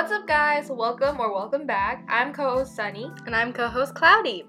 What's 0.00 0.12
up, 0.12 0.26
guys? 0.26 0.70
Welcome 0.70 1.20
or 1.20 1.30
welcome 1.30 1.66
back. 1.66 2.06
I'm 2.08 2.32
co 2.32 2.54
host 2.54 2.74
Sunny. 2.74 3.10
And 3.26 3.36
I'm 3.36 3.52
co 3.52 3.68
host 3.68 3.94
Cloudy. 3.94 4.46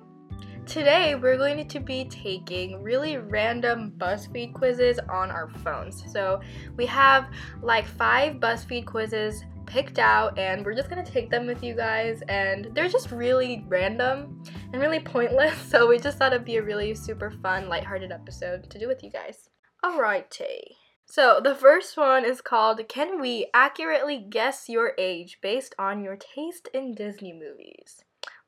Today, 0.65 1.15
we're 1.15 1.35
going 1.35 1.67
to 1.67 1.79
be 1.81 2.05
taking 2.05 2.81
really 2.81 3.17
random 3.17 3.91
BuzzFeed 3.97 4.53
quizzes 4.53 4.97
on 5.09 5.29
our 5.29 5.49
phones. 5.61 6.09
So, 6.09 6.39
we 6.77 6.85
have 6.85 7.27
like 7.61 7.85
five 7.85 8.35
BuzzFeed 8.35 8.85
quizzes 8.85 9.43
picked 9.65 9.99
out, 9.99 10.39
and 10.39 10.65
we're 10.65 10.73
just 10.73 10.89
gonna 10.89 11.05
take 11.05 11.29
them 11.29 11.45
with 11.47 11.61
you 11.61 11.75
guys. 11.75 12.23
And 12.29 12.69
they're 12.73 12.87
just 12.87 13.11
really 13.11 13.65
random 13.67 14.41
and 14.71 14.81
really 14.81 15.01
pointless. 15.01 15.59
So, 15.69 15.85
we 15.85 15.99
just 15.99 16.17
thought 16.17 16.31
it'd 16.31 16.45
be 16.45 16.55
a 16.55 16.63
really 16.63 16.95
super 16.95 17.29
fun, 17.29 17.67
lighthearted 17.67 18.13
episode 18.13 18.69
to 18.69 18.79
do 18.79 18.87
with 18.87 19.03
you 19.03 19.11
guys. 19.11 19.49
Alrighty. 19.83 20.61
So, 21.11 21.41
the 21.43 21.55
first 21.55 21.97
one 21.97 22.23
is 22.23 22.39
called 22.39 22.87
Can 22.87 23.19
We 23.19 23.47
Accurately 23.53 24.17
Guess 24.17 24.69
Your 24.69 24.93
Age 24.97 25.39
Based 25.41 25.75
on 25.77 26.01
Your 26.01 26.15
Taste 26.15 26.69
in 26.73 26.95
Disney 26.95 27.33
Movies? 27.33 28.05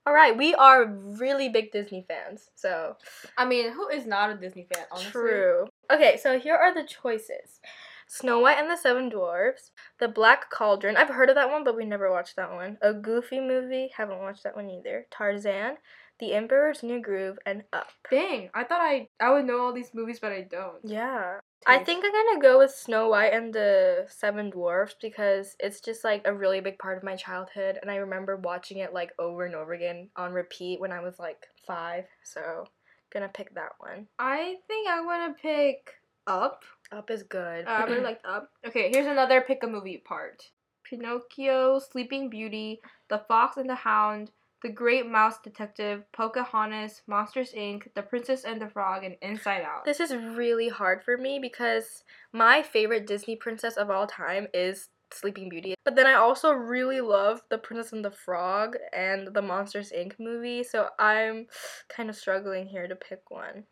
Alright, 0.08 0.38
we 0.38 0.56
are 0.56 0.86
really 0.86 1.50
big 1.50 1.74
Disney 1.74 2.06
fans, 2.08 2.52
so. 2.56 2.96
I 3.38 3.44
mean, 3.44 3.74
who 3.74 3.90
is 3.90 4.06
not 4.06 4.30
a 4.30 4.36
Disney 4.36 4.66
fan, 4.74 4.86
honestly? 4.94 5.12
True. 5.12 5.68
Okay, 5.92 6.16
so 6.16 6.40
here 6.40 6.56
are 6.56 6.74
the 6.74 6.88
choices 6.88 7.60
Snow 8.08 8.40
White 8.40 8.60
and 8.60 8.70
the 8.70 8.78
Seven 8.78 9.10
Dwarfs, 9.10 9.72
The 10.00 10.08
Black 10.08 10.50
Cauldron. 10.50 10.96
I've 10.96 11.10
heard 11.10 11.28
of 11.28 11.36
that 11.36 11.50
one, 11.50 11.66
but 11.66 11.76
we 11.76 11.84
never 11.84 12.10
watched 12.10 12.38
that 12.38 12.54
one. 12.54 12.78
A 12.82 12.94
Goofy 12.94 13.42
movie. 13.42 13.92
Haven't 13.98 14.20
watched 14.20 14.44
that 14.44 14.56
one 14.56 14.70
either. 14.70 15.06
Tarzan, 15.12 15.76
The 16.24 16.36
Emperor's 16.36 16.84
New 16.84 17.02
Groove, 17.02 17.38
and 17.46 17.66
Up. 17.74 17.90
Dang, 18.10 18.50
I 18.54 18.64
thought 18.64 18.80
I 18.80 19.10
I 19.20 19.30
would 19.30 19.44
know 19.44 19.60
all 19.60 19.74
these 19.74 19.94
movies, 19.94 20.20
but 20.22 20.32
I 20.32 20.48
don't. 20.50 20.78
Yeah. 20.82 21.40
I 21.68 21.84
think 21.84 22.06
I'm 22.06 22.14
gonna 22.14 22.42
go 22.42 22.60
with 22.60 22.72
Snow 22.72 23.10
White 23.10 23.34
and 23.34 23.54
the 23.54 24.06
Seven 24.08 24.50
Dwarfs 24.50 24.96
because 25.02 25.58
it's 25.60 25.82
just 25.82 26.06
like 26.06 26.22
a 26.24 26.34
really 26.34 26.62
big 26.62 26.80
part 26.80 26.96
of 26.98 27.04
my 27.04 27.18
childhood, 27.18 27.78
and 27.82 27.92
I 27.92 27.98
remember 27.98 28.38
watching 28.38 28.78
it 28.78 28.94
like 28.94 29.12
over 29.20 29.46
and 29.46 29.54
over 29.54 29.74
again 29.74 30.12
on 30.16 30.32
repeat 30.32 30.80
when 30.80 30.94
I 30.94 31.02
was 31.02 31.20
like 31.20 31.46
five. 31.68 32.06
So, 32.24 32.68
gonna 33.12 33.28
pick 33.28 33.54
that 33.56 33.74
one. 33.80 34.08
I 34.18 34.56
think 34.68 34.88
I'm 34.90 35.06
gonna 35.06 35.34
pick 35.34 35.94
Up. 36.26 36.64
Up 36.94 37.12
is 37.12 37.24
good. 37.24 37.66
Uh, 37.66 37.70
I 37.70 37.84
really 37.84 38.00
liked 38.00 38.26
Up. 38.26 38.50
Okay, 38.66 38.90
here's 38.94 39.08
another 39.08 39.42
pick 39.42 39.62
a 39.64 39.68
movie 39.68 39.98
part 39.98 40.42
Pinocchio, 40.86 41.80
Sleeping 41.80 42.30
Beauty, 42.30 42.80
The 43.10 43.26
Fox 43.28 43.58
and 43.58 43.70
the 43.70 43.76
Hound, 43.76 44.32
The 44.64 44.70
Great 44.70 45.06
Mouse 45.06 45.36
Detective, 45.44 46.10
Pocahontas, 46.14 47.02
Monsters 47.06 47.52
Inc., 47.52 47.94
The 47.96 48.02
Princess 48.02 48.46
and 48.46 48.62
the 48.62 48.70
Frog, 48.70 49.04
and 49.04 49.18
Inside 49.22 49.62
Out. 49.62 49.84
This 49.84 50.00
is 50.00 50.16
really 50.16 50.70
hard 50.70 51.04
for 51.04 51.18
me 51.18 51.38
because 51.38 52.04
my 52.32 52.64
favorite 52.64 53.06
Disney 53.06 53.36
princess 53.36 53.76
of 53.76 53.90
all 53.90 54.08
time 54.08 54.48
is 54.54 54.88
Sleeping 55.12 55.50
Beauty. 55.50 55.76
But 55.84 55.98
then 55.98 56.08
I 56.08 56.14
also 56.14 56.52
really 56.52 57.02
love 57.02 57.42
The 57.50 57.58
Princess 57.58 57.92
and 57.92 58.06
the 58.06 58.12
Frog 58.12 58.78
and 58.94 59.34
the 59.34 59.42
Monsters 59.42 59.92
Inc. 59.92 60.14
movie, 60.18 60.64
so 60.64 60.88
I'm 60.98 61.48
kind 61.90 62.10
of 62.10 62.16
struggling 62.16 62.66
here 62.66 62.88
to 62.88 62.96
pick 62.96 63.30
one. 63.30 63.66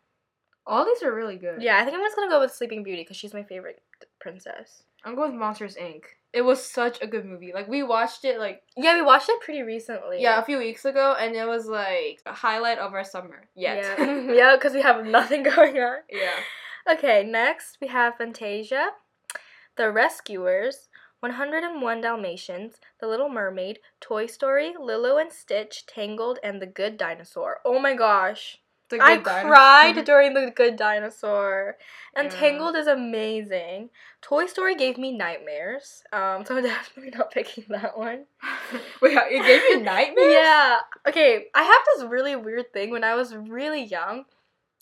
All 0.66 0.84
these 0.84 1.02
are 1.02 1.14
really 1.14 1.38
good. 1.38 1.62
Yeah, 1.62 1.78
I 1.78 1.84
think 1.84 1.96
I'm 1.96 2.04
just 2.04 2.16
gonna 2.16 2.30
go 2.30 2.40
with 2.40 2.54
Sleeping 2.54 2.84
Beauty 2.84 3.02
because 3.02 3.16
she's 3.16 3.34
my 3.34 3.42
favorite 3.42 3.80
princess. 4.20 4.84
I'm 5.04 5.14
going 5.14 5.32
with 5.32 5.40
Monsters 5.40 5.76
Inc. 5.76 6.02
It 6.32 6.42
was 6.42 6.64
such 6.64 7.02
a 7.02 7.06
good 7.06 7.24
movie. 7.26 7.52
Like 7.54 7.68
we 7.68 7.82
watched 7.82 8.24
it 8.24 8.38
like 8.38 8.62
Yeah, 8.76 8.94
we 8.94 9.02
watched 9.02 9.28
it 9.28 9.40
pretty 9.40 9.62
recently. 9.62 10.20
yeah 10.22 10.38
a 10.40 10.44
few 10.44 10.58
weeks 10.58 10.84
ago, 10.84 11.14
and 11.18 11.34
it 11.36 11.46
was 11.46 11.66
like 11.66 12.20
a 12.24 12.32
highlight 12.32 12.78
of 12.78 12.94
our 12.94 13.04
summer. 13.04 13.48
Yet. 13.54 13.84
Yeah, 13.98 14.20
yeah, 14.32 14.56
because 14.56 14.72
we 14.72 14.82
have 14.82 15.04
nothing 15.04 15.42
going 15.54 15.76
on. 15.78 15.98
yeah. 16.10 16.38
Okay, 16.90 17.22
next 17.24 17.78
we 17.80 17.88
have 17.88 18.16
Fantasia, 18.16 18.88
The 19.76 19.92
Rescuers, 19.92 20.88
101 21.20 22.00
Dalmatians, 22.00 22.80
The 23.00 23.06
Little 23.06 23.28
Mermaid, 23.28 23.78
Toy 24.00 24.26
Story, 24.26 24.72
Lilo 24.80 25.18
and 25.18 25.32
Stitch, 25.32 25.86
Tangled, 25.86 26.38
and 26.42 26.60
The 26.60 26.66
Good 26.66 26.96
Dinosaur. 26.96 27.60
Oh 27.64 27.78
my 27.78 27.94
gosh. 27.94 28.58
The 28.96 29.02
I 29.02 29.16
Dinosaur. 29.16 29.50
cried 29.50 30.04
during 30.04 30.34
The 30.34 30.50
Good 30.54 30.76
Dinosaur. 30.76 31.76
And 32.14 32.30
Yeah. 32.30 32.38
Tangled 32.38 32.76
is 32.76 32.86
amazing. 32.86 33.90
Toy 34.20 34.46
Story 34.46 34.74
gave 34.74 34.98
me 34.98 35.16
nightmares. 35.16 36.02
Um, 36.12 36.44
so 36.44 36.56
I'm 36.56 36.62
definitely 36.62 37.12
not 37.16 37.30
picking 37.30 37.64
that 37.68 37.96
one. 37.98 38.26
Wait, 39.02 39.16
it 39.16 39.46
gave 39.46 39.62
you 39.62 39.80
nightmares? 39.80 40.32
Yeah. 40.32 40.78
Okay, 41.08 41.46
I 41.54 41.62
have 41.62 41.82
this 41.94 42.04
really 42.10 42.36
weird 42.36 42.72
thing. 42.72 42.90
When 42.90 43.04
I 43.04 43.14
was 43.14 43.34
really 43.34 43.82
young, 43.82 44.24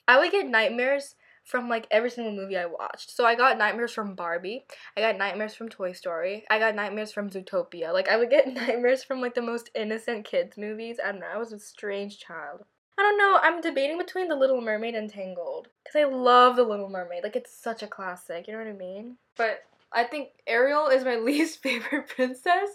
I 0.07 0.19
would 0.19 0.33
get 0.33 0.47
nightmares 0.47 1.15
from 1.45 1.69
like 1.69 1.87
every 1.91 2.11
single 2.11 2.33
movie 2.33 2.57
I 2.57 2.67
watched. 2.67 3.11
So 3.11 3.25
I 3.25 3.35
got 3.35 3.59
nightmares 3.59 3.93
from 3.93 4.15
Barbie. 4.15 4.65
I 4.97 5.01
got 5.01 5.17
nightmares 5.17 5.55
from 5.55 5.69
Toy 5.69 5.93
Story. 5.93 6.45
I 6.51 6.59
got 6.59 6.75
nightmares 6.75 7.13
from 7.13 7.31
Zootopia. 7.31 7.93
Like 7.93 8.09
I 8.09 8.17
would 8.17 8.31
get 8.31 8.47
nightmares 8.55 9.03
from 9.03 9.21
like 9.21 9.35
the 9.35 9.43
most 9.43 9.71
innocent 9.75 10.25
kids 10.25 10.57
movies. 10.57 10.99
I 11.03 11.13
don't 11.13 11.21
know. 11.21 11.27
I 11.33 11.39
was 11.39 11.53
a 11.53 11.59
strange 11.59 12.19
child. 12.19 12.65
I 13.01 13.03
don't 13.03 13.17
know. 13.17 13.39
I'm 13.41 13.63
debating 13.63 13.97
between 13.97 14.29
The 14.29 14.37
Little 14.37 14.61
Mermaid 14.61 14.95
and 14.95 15.09
Tangled 15.09 15.69
because 15.83 15.99
I 15.99 16.05
love 16.05 16.57
The 16.57 16.65
Little 16.65 16.91
Mermaid. 16.91 17.23
Like 17.23 17.35
it's 17.35 17.51
such 17.51 17.83
a 17.83 17.87
classic. 17.87 18.47
You 18.47 18.53
know 18.53 18.59
what 18.59 18.69
I 18.69 18.75
mean? 18.75 19.17
But 19.39 19.63
I 19.91 20.05
think 20.05 20.29
Ariel 20.47 20.89
is 20.89 21.03
my 21.03 21.17
least 21.17 21.63
favorite 21.63 22.09
princess. 22.09 22.69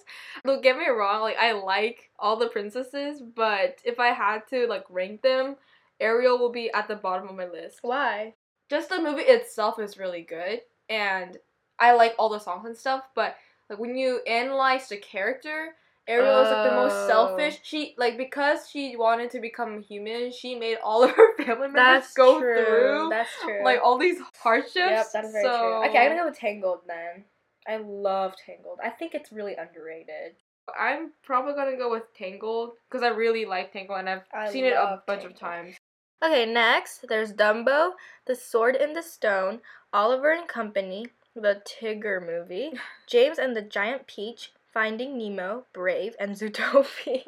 Don't 0.43 0.63
get 0.63 0.79
me 0.79 0.87
wrong, 0.87 1.21
like 1.21 1.37
I 1.37 1.51
like 1.51 2.09
all 2.17 2.37
the 2.37 2.47
princesses, 2.47 3.21
but 3.21 3.77
if 3.85 3.99
I 3.99 4.07
had 4.07 4.47
to 4.49 4.65
like 4.65 4.85
rank 4.89 5.21
them, 5.21 5.57
Ariel 5.99 6.39
will 6.39 6.51
be 6.51 6.71
at 6.71 6.87
the 6.87 6.95
bottom 6.95 7.29
of 7.29 7.35
my 7.35 7.45
list. 7.45 7.81
Why? 7.83 8.33
Just 8.67 8.89
the 8.89 8.99
movie 8.99 9.21
itself 9.21 9.77
is 9.77 9.99
really 9.99 10.23
good 10.23 10.61
and 10.89 11.37
I 11.77 11.93
like 11.93 12.15
all 12.17 12.29
the 12.29 12.39
songs 12.39 12.65
and 12.65 12.75
stuff, 12.75 13.03
but 13.13 13.35
like 13.69 13.77
when 13.77 13.95
you 13.95 14.21
analyze 14.25 14.89
the 14.89 14.97
character, 14.97 15.75
Ariel 16.07 16.41
is 16.41 16.51
like 16.51 16.69
the 16.69 16.75
most 16.75 16.93
Oh. 16.93 17.07
selfish. 17.07 17.59
She 17.63 17.95
like 17.97 18.17
because 18.17 18.69
she 18.69 18.95
wanted 18.95 19.31
to 19.31 19.39
become 19.39 19.81
human, 19.81 20.31
she 20.31 20.55
made 20.55 20.77
all 20.83 21.03
of 21.03 21.11
her 21.11 21.35
family 21.37 21.67
members 21.67 21.73
That's 21.73 22.13
go 22.13 22.39
true. 22.39 22.63
through 22.63 23.07
That's 23.09 23.29
true. 23.41 23.63
like 23.63 23.79
all 23.83 23.97
these 23.97 24.19
hardships. 24.41 24.75
Yep, 24.75 25.07
that's 25.13 25.31
very 25.31 25.43
so... 25.43 25.57
true. 25.57 25.89
Okay, 25.89 25.97
I'm 25.97 26.09
gonna 26.11 26.21
go 26.21 26.29
with 26.29 26.37
Tangled 26.39 26.81
then. 26.87 27.25
I 27.67 27.77
love 27.77 28.35
Tangled. 28.45 28.79
I 28.83 28.89
think 28.91 29.15
it's 29.15 29.31
really 29.31 29.55
underrated. 29.55 30.35
I'm 30.79 31.11
probably 31.23 31.53
gonna 31.53 31.77
go 31.77 31.89
with 31.91 32.03
Tangled 32.15 32.73
because 32.89 33.03
I 33.03 33.09
really 33.09 33.45
like 33.45 33.71
Tangled 33.73 33.99
and 33.99 34.09
I've 34.09 34.21
I 34.33 34.51
seen 34.51 34.65
it 34.65 34.73
a 34.73 35.01
bunch 35.07 35.23
of 35.23 35.35
times. 35.37 35.75
Okay, 36.23 36.45
next 36.45 37.05
there's 37.09 37.33
Dumbo, 37.33 37.91
The 38.25 38.35
Sword 38.35 38.75
in 38.75 38.93
the 38.93 39.03
Stone, 39.03 39.61
Oliver 39.91 40.31
and 40.31 40.47
Company, 40.47 41.07
the 41.35 41.61
Tigger 41.67 42.25
movie, 42.25 42.71
James 43.07 43.37
and 43.39 43.55
the 43.55 43.61
Giant 43.61 44.07
Peach, 44.07 44.51
Finding 44.75 45.17
Nemo, 45.17 45.65
Brave, 45.73 46.15
and 46.19 46.31
Zootopia. 46.35 47.23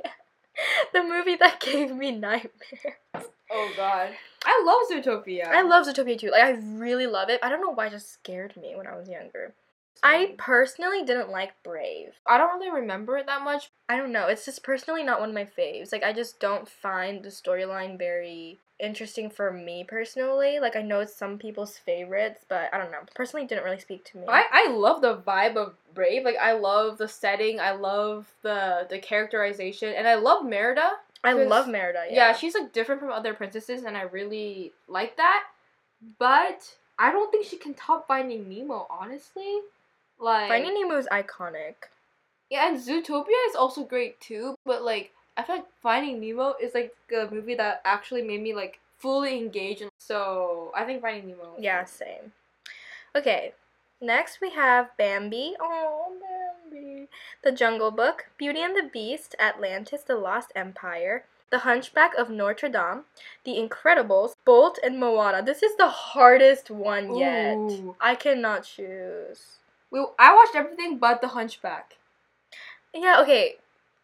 the 0.93 1.01
movie 1.01 1.37
that 1.37 1.59
gave 1.61 1.95
me 1.95 2.11
nightmares. 2.11 3.31
Oh 3.49 3.71
god, 3.77 4.09
I 4.45 4.63
love 4.65 4.81
Zootopia. 4.91 5.47
I 5.47 5.61
love 5.61 5.87
Zootopia 5.87 6.19
too. 6.19 6.29
Like 6.29 6.43
I 6.43 6.51
really 6.51 7.07
love 7.07 7.29
it. 7.29 7.39
I 7.41 7.47
don't 7.49 7.61
know 7.61 7.71
why 7.71 7.87
it 7.87 7.91
just 7.91 8.11
scared 8.11 8.55
me 8.57 8.75
when 8.75 8.85
I 8.85 8.97
was 8.97 9.07
younger. 9.07 9.53
I 10.03 10.35
personally 10.37 11.03
didn't 11.03 11.31
like 11.31 11.53
Brave. 11.63 12.09
I 12.27 12.37
don't 12.37 12.59
really 12.59 12.69
remember 12.81 13.17
it 13.17 13.25
that 13.27 13.41
much. 13.43 13.71
I 13.89 13.95
don't 13.97 14.11
know. 14.11 14.27
It's 14.27 14.45
just 14.45 14.61
personally 14.63 15.03
not 15.03 15.19
one 15.21 15.29
of 15.29 15.35
my 15.35 15.45
faves. 15.45 15.91
Like 15.91 16.03
I 16.03 16.11
just 16.13 16.39
don't 16.39 16.67
find 16.67 17.23
the 17.23 17.29
storyline 17.29 17.97
very 17.97 18.59
interesting 18.79 19.29
for 19.29 19.51
me 19.51 19.83
personally. 19.83 20.59
Like 20.59 20.75
I 20.75 20.81
know 20.81 20.99
it's 20.99 21.15
some 21.15 21.37
people's 21.37 21.77
favorites, 21.77 22.45
but 22.47 22.69
I 22.73 22.77
don't 22.77 22.91
know. 22.91 22.99
Personally, 23.15 23.43
it 23.43 23.49
didn't 23.49 23.63
really 23.63 23.79
speak 23.79 24.03
to 24.05 24.17
me. 24.17 24.25
I, 24.27 24.45
I 24.51 24.71
love 24.71 25.01
the 25.01 25.17
vibe 25.17 25.55
of 25.55 25.75
Brave. 25.93 26.23
Like 26.23 26.37
I 26.37 26.53
love 26.53 26.97
the 26.97 27.07
setting. 27.07 27.59
I 27.59 27.71
love 27.71 28.27
the 28.41 28.87
the 28.89 28.99
characterization, 28.99 29.93
and 29.93 30.07
I 30.07 30.15
love 30.15 30.45
Merida. 30.45 30.91
I 31.23 31.33
love 31.33 31.67
Merida. 31.67 32.05
Yeah. 32.09 32.15
Yeah, 32.29 32.33
she's 32.35 32.53
like 32.53 32.71
different 32.71 33.01
from 33.01 33.11
other 33.11 33.33
princesses, 33.33 33.83
and 33.83 33.97
I 33.97 34.03
really 34.03 34.73
like 34.87 35.17
that. 35.17 35.45
But 36.19 36.75
I 36.99 37.11
don't 37.11 37.31
think 37.31 37.45
she 37.45 37.57
can 37.57 37.73
top 37.73 38.07
Finding 38.07 38.47
Nemo. 38.47 38.87
Honestly, 38.89 39.59
like 40.19 40.47
Finding 40.47 40.73
Nemo 40.75 40.97
is 40.97 41.07
iconic. 41.07 41.75
Yeah, 42.49 42.69
and 42.69 42.79
Zootopia 42.79 43.49
is 43.49 43.55
also 43.57 43.83
great 43.83 44.21
too, 44.21 44.55
but 44.65 44.83
like 44.83 45.11
I 45.37 45.43
feel 45.43 45.57
like 45.57 45.65
Finding 45.83 46.19
Nemo 46.19 46.55
is 46.59 46.73
like 46.73 46.95
a 47.15 47.27
movie 47.31 47.55
that 47.55 47.81
actually 47.85 48.23
made 48.23 48.41
me 48.41 48.55
like 48.55 48.79
fully 48.97 49.37
engage 49.37 49.81
and 49.81 49.91
so 49.99 50.71
I 50.75 50.83
think 50.83 51.01
Finding 51.01 51.27
Nemo. 51.27 51.53
Yeah, 51.59 51.85
same. 51.85 52.33
Okay, 53.15 53.53
next 54.01 54.41
we 54.41 54.49
have 54.51 54.89
Bambi. 54.97 55.53
Oh, 55.59 56.11
Bambi. 56.19 57.07
The 57.43 57.51
Jungle 57.51 57.91
Book, 57.91 58.27
Beauty 58.37 58.61
and 58.61 58.75
the 58.75 58.89
Beast, 58.91 59.35
Atlantis, 59.39 60.01
The 60.01 60.15
Lost 60.15 60.51
Empire, 60.55 61.23
The 61.51 61.59
Hunchback 61.59 62.15
of 62.15 62.29
Notre 62.29 62.67
Dame, 62.67 63.03
The 63.45 63.53
Incredibles, 63.53 64.33
Bolt, 64.43 64.79
and 64.83 64.99
Moana. 64.99 65.43
This 65.43 65.63
is 65.63 65.77
the 65.77 65.87
hardest 65.87 66.69
one 66.69 67.15
yet. 67.15 67.55
Ooh. 67.55 67.95
I 68.01 68.15
cannot 68.15 68.63
choose. 68.63 69.57
We, 69.91 70.03
I 70.19 70.35
watched 70.35 70.55
everything 70.55 70.97
but 70.97 71.21
The 71.21 71.29
Hunchback. 71.29 71.95
Yeah, 72.93 73.21
okay. 73.21 73.57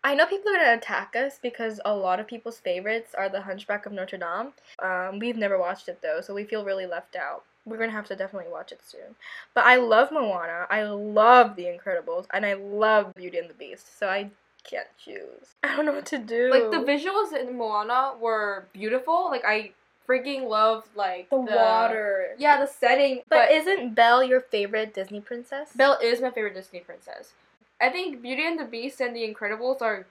I 0.03 0.15
know 0.15 0.25
people 0.25 0.51
are 0.51 0.57
gonna 0.57 0.77
attack 0.77 1.15
us 1.15 1.39
because 1.41 1.79
a 1.85 1.95
lot 1.95 2.19
of 2.19 2.27
people's 2.27 2.57
favorites 2.59 3.15
are 3.17 3.29
The 3.29 3.41
Hunchback 3.41 3.85
of 3.85 3.93
Notre 3.93 4.17
Dame. 4.17 4.53
Um, 4.79 5.19
we've 5.19 5.37
never 5.37 5.57
watched 5.57 5.87
it 5.87 6.01
though, 6.01 6.19
so 6.21 6.33
we 6.33 6.43
feel 6.43 6.65
really 6.65 6.85
left 6.85 7.15
out. 7.15 7.43
we're 7.65 7.77
gonna 7.77 7.91
have 7.91 8.07
to 8.07 8.15
definitely 8.15 8.51
watch 8.51 8.73
it 8.73 8.81
soon. 8.85 9.15
But 9.53 9.65
I 9.65 9.77
love 9.77 10.11
Moana. 10.11 10.67
I 10.69 10.83
love 10.83 11.55
The 11.55 11.63
Incredibles, 11.63 12.25
and 12.33 12.45
I 12.45 12.55
love 12.55 13.15
Beauty 13.15 13.37
and 13.37 13.49
the 13.49 13.53
Beast. 13.53 13.97
So 13.97 14.09
I 14.09 14.29
can't 14.65 14.87
choose. 14.97 15.55
I 15.63 15.75
don't 15.75 15.85
know 15.85 15.93
what 15.93 16.05
to 16.07 16.17
do. 16.17 16.51
Like 16.51 16.71
the 16.71 16.85
visuals 16.85 17.31
in 17.33 17.57
Moana 17.57 18.13
were 18.19 18.65
beautiful. 18.73 19.29
Like 19.29 19.45
I 19.45 19.71
freaking 20.07 20.49
loved 20.49 20.87
like 20.95 21.29
the, 21.29 21.37
water. 21.37 22.35
Yeah, 22.37 22.59
the 22.59 22.67
setting. 22.67 23.21
But, 23.29 23.51
isn't 23.51 23.95
Belle 23.95 24.23
your 24.23 24.41
favorite 24.41 24.93
Disney 24.93 25.21
princess? 25.21 25.69
Belle 25.73 25.97
is 26.03 26.21
my 26.21 26.31
favorite 26.31 26.55
Disney 26.55 26.81
princess. 26.81 27.31
I 27.81 27.89
think 27.89 28.21
Beauty 28.21 28.45
and 28.45 28.59
the 28.59 28.65
Beast 28.65 29.01
and 29.01 29.15
The 29.15 29.21
Incredibles 29.31 29.81
are 29.81 30.05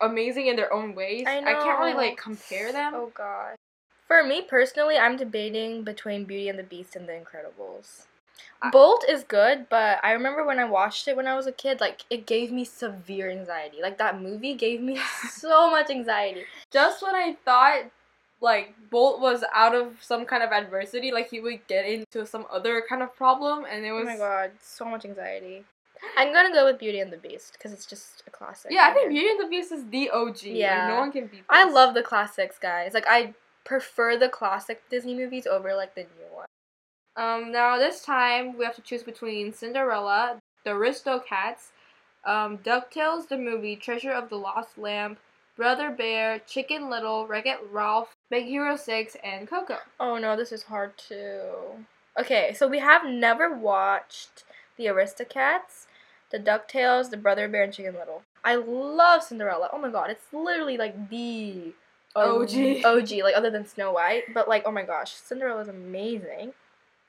amazing 0.00 0.46
in 0.46 0.56
their 0.56 0.72
own 0.72 0.94
ways. 0.94 1.26
I 1.26 1.38
I 1.38 1.54
can't 1.54 1.78
really 1.80 1.94
like 1.94 2.16
compare 2.16 2.72
them. 2.72 2.94
Oh 2.94 3.12
god. 3.14 3.56
For 4.06 4.22
me 4.22 4.40
personally, 4.42 4.96
I'm 4.96 5.16
debating 5.16 5.82
between 5.84 6.24
Beauty 6.24 6.48
and 6.48 6.58
the 6.58 6.62
Beast 6.62 6.96
and 6.96 7.06
The 7.08 7.12
Incredibles. 7.12 8.06
I- 8.62 8.70
Bolt 8.70 9.04
is 9.08 9.24
good, 9.24 9.68
but 9.68 9.98
I 10.02 10.12
remember 10.12 10.44
when 10.44 10.58
I 10.58 10.64
watched 10.64 11.06
it 11.08 11.16
when 11.16 11.26
I 11.26 11.34
was 11.34 11.46
a 11.46 11.52
kid, 11.52 11.80
like 11.80 12.04
it 12.08 12.26
gave 12.26 12.50
me 12.50 12.64
severe 12.64 13.30
anxiety. 13.30 13.78
Like 13.82 13.98
that 13.98 14.20
movie 14.20 14.54
gave 14.54 14.80
me 14.80 14.98
so 15.30 15.70
much 15.70 15.90
anxiety. 15.90 16.44
Just 16.72 17.02
when 17.02 17.14
I 17.14 17.36
thought 17.44 17.90
like 18.40 18.74
Bolt 18.90 19.20
was 19.20 19.44
out 19.52 19.74
of 19.74 19.96
some 20.00 20.24
kind 20.24 20.42
of 20.42 20.50
adversity, 20.52 21.10
like 21.10 21.28
he 21.30 21.40
would 21.40 21.66
get 21.66 21.84
into 21.84 22.24
some 22.24 22.46
other 22.50 22.82
kind 22.88 23.02
of 23.02 23.14
problem, 23.14 23.66
and 23.68 23.84
it 23.84 23.92
was. 23.92 24.02
Oh 24.08 24.12
my 24.12 24.16
god, 24.16 24.52
so 24.60 24.84
much 24.84 25.04
anxiety. 25.04 25.64
I'm 26.16 26.32
gonna 26.32 26.52
go 26.52 26.64
with 26.64 26.78
Beauty 26.78 27.00
and 27.00 27.12
the 27.12 27.16
Beast 27.16 27.54
because 27.54 27.72
it's 27.72 27.86
just 27.86 28.22
a 28.26 28.30
classic. 28.30 28.70
Yeah, 28.72 28.88
I 28.90 28.94
think. 28.94 29.10
Beauty 29.10 29.28
and 29.28 29.40
the 29.40 29.48
Beast 29.48 29.72
is 29.72 29.88
the 29.88 30.10
OG. 30.10 30.42
Yeah. 30.44 30.86
like, 30.86 30.94
no 30.94 31.00
one 31.00 31.12
can 31.12 31.26
beat. 31.26 31.42
I 31.48 31.68
love 31.68 31.94
the 31.94 32.02
classics, 32.02 32.58
guys. 32.58 32.94
Like 32.94 33.06
I 33.08 33.34
prefer 33.64 34.16
the 34.16 34.28
classic 34.28 34.82
Disney 34.90 35.14
movies 35.14 35.46
over 35.46 35.74
like 35.74 35.94
the 35.94 36.02
new 36.02 36.34
one. 36.34 36.46
Um, 37.16 37.52
now 37.52 37.78
this 37.78 38.02
time 38.02 38.56
we 38.56 38.64
have 38.64 38.76
to 38.76 38.82
choose 38.82 39.02
between 39.02 39.52
Cinderella, 39.52 40.38
the 40.64 40.70
Aristocats, 40.70 41.70
um, 42.24 42.58
Ducktales 42.58 43.28
the 43.28 43.36
movie, 43.36 43.76
Treasure 43.76 44.12
of 44.12 44.28
the 44.28 44.36
Lost 44.36 44.78
Lamp, 44.78 45.18
Brother 45.56 45.90
Bear, 45.90 46.38
Chicken 46.38 46.88
Little, 46.88 47.26
Wreck-It 47.26 47.58
Ralph, 47.72 48.14
Big 48.30 48.46
Hero 48.46 48.76
Six, 48.76 49.16
and 49.24 49.48
Coco. 49.48 49.78
Oh 49.98 50.16
no, 50.16 50.36
this 50.36 50.52
is 50.52 50.62
hard 50.62 50.96
too. 50.96 51.84
Okay, 52.18 52.54
so 52.54 52.68
we 52.68 52.78
have 52.78 53.04
never 53.04 53.52
watched 53.52 54.44
the 54.76 54.86
Aristocats, 54.86 55.86
the 56.30 56.38
DuckTales, 56.38 57.10
the 57.10 57.16
Brother 57.16 57.48
Bear, 57.48 57.64
and 57.64 57.72
Chicken 57.72 57.94
Little. 57.94 58.22
I 58.44 58.56
love 58.56 59.22
Cinderella. 59.22 59.68
Oh 59.72 59.78
my 59.78 59.90
god, 59.90 60.10
it's 60.10 60.32
literally 60.32 60.76
like 60.76 61.10
the 61.10 61.72
OG. 62.16 62.84
OG, 62.84 63.10
like 63.22 63.36
other 63.36 63.50
than 63.50 63.66
Snow 63.66 63.92
White. 63.92 64.24
But 64.34 64.48
like, 64.48 64.62
oh 64.66 64.72
my 64.72 64.82
gosh, 64.82 65.12
Cinderella 65.12 65.62
is 65.62 65.68
amazing. 65.68 66.52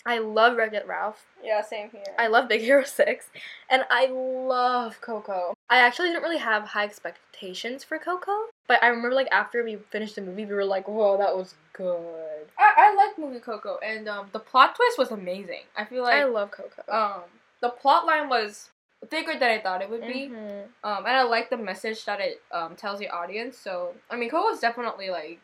I 0.06 0.20
love 0.20 0.56
Wreck-It 0.56 0.88
Ralph. 0.88 1.26
Yeah, 1.44 1.62
same 1.62 1.90
here. 1.92 2.02
I 2.18 2.28
love 2.28 2.48
Big 2.48 2.62
Hero 2.62 2.84
6. 2.84 3.26
And 3.70 3.84
I 3.92 4.08
love 4.08 5.02
Coco. 5.02 5.54
I 5.70 5.80
actually 5.80 6.08
didn't 6.08 6.24
really 6.24 6.38
have 6.38 6.64
high 6.64 6.86
expectations 6.86 7.84
for 7.84 8.00
Coco. 8.00 8.32
But 8.68 8.82
I 8.82 8.88
remember, 8.88 9.14
like, 9.14 9.28
after 9.32 9.62
we 9.62 9.76
finished 9.76 10.16
the 10.16 10.22
movie, 10.22 10.46
we 10.46 10.54
were 10.54 10.64
like, 10.64 10.88
whoa, 10.88 11.18
that 11.18 11.36
was 11.36 11.54
good. 11.74 12.48
I, 12.58 12.74
I 12.78 12.96
like 12.96 13.20
movie 13.20 13.40
Coco, 13.40 13.78
and 13.86 14.08
um, 14.08 14.28
the 14.32 14.40
plot 14.40 14.76
twist 14.76 14.98
was 14.98 15.12
amazing. 15.12 15.64
I 15.76 15.84
feel 15.84 16.04
like 16.04 16.14
I 16.14 16.24
love 16.24 16.52
Coco. 16.52 16.82
um, 16.92 17.22
the 17.62 17.70
plot 17.70 18.06
line 18.06 18.30
was 18.30 18.70
thicker 19.10 19.34
than 19.38 19.50
I 19.52 19.60
thought 19.60 19.82
it 19.82 19.90
would 19.90 20.06
be. 20.08 20.30
Mhm. 20.30 20.64
Um, 20.84 21.06
and 21.06 21.16
I 21.16 21.24
like 21.24 21.50
the 21.50 21.58
message 21.58 22.06
that 22.06 22.20
it 22.20 22.42
um, 22.52 22.76
tells 22.76 23.00
the 23.00 23.10
audience. 23.10 23.58
So 23.58 23.96
I 24.10 24.16
mean, 24.16 24.30
Coco 24.30 24.50
is 24.54 24.60
definitely 24.60 25.10
like 25.10 25.40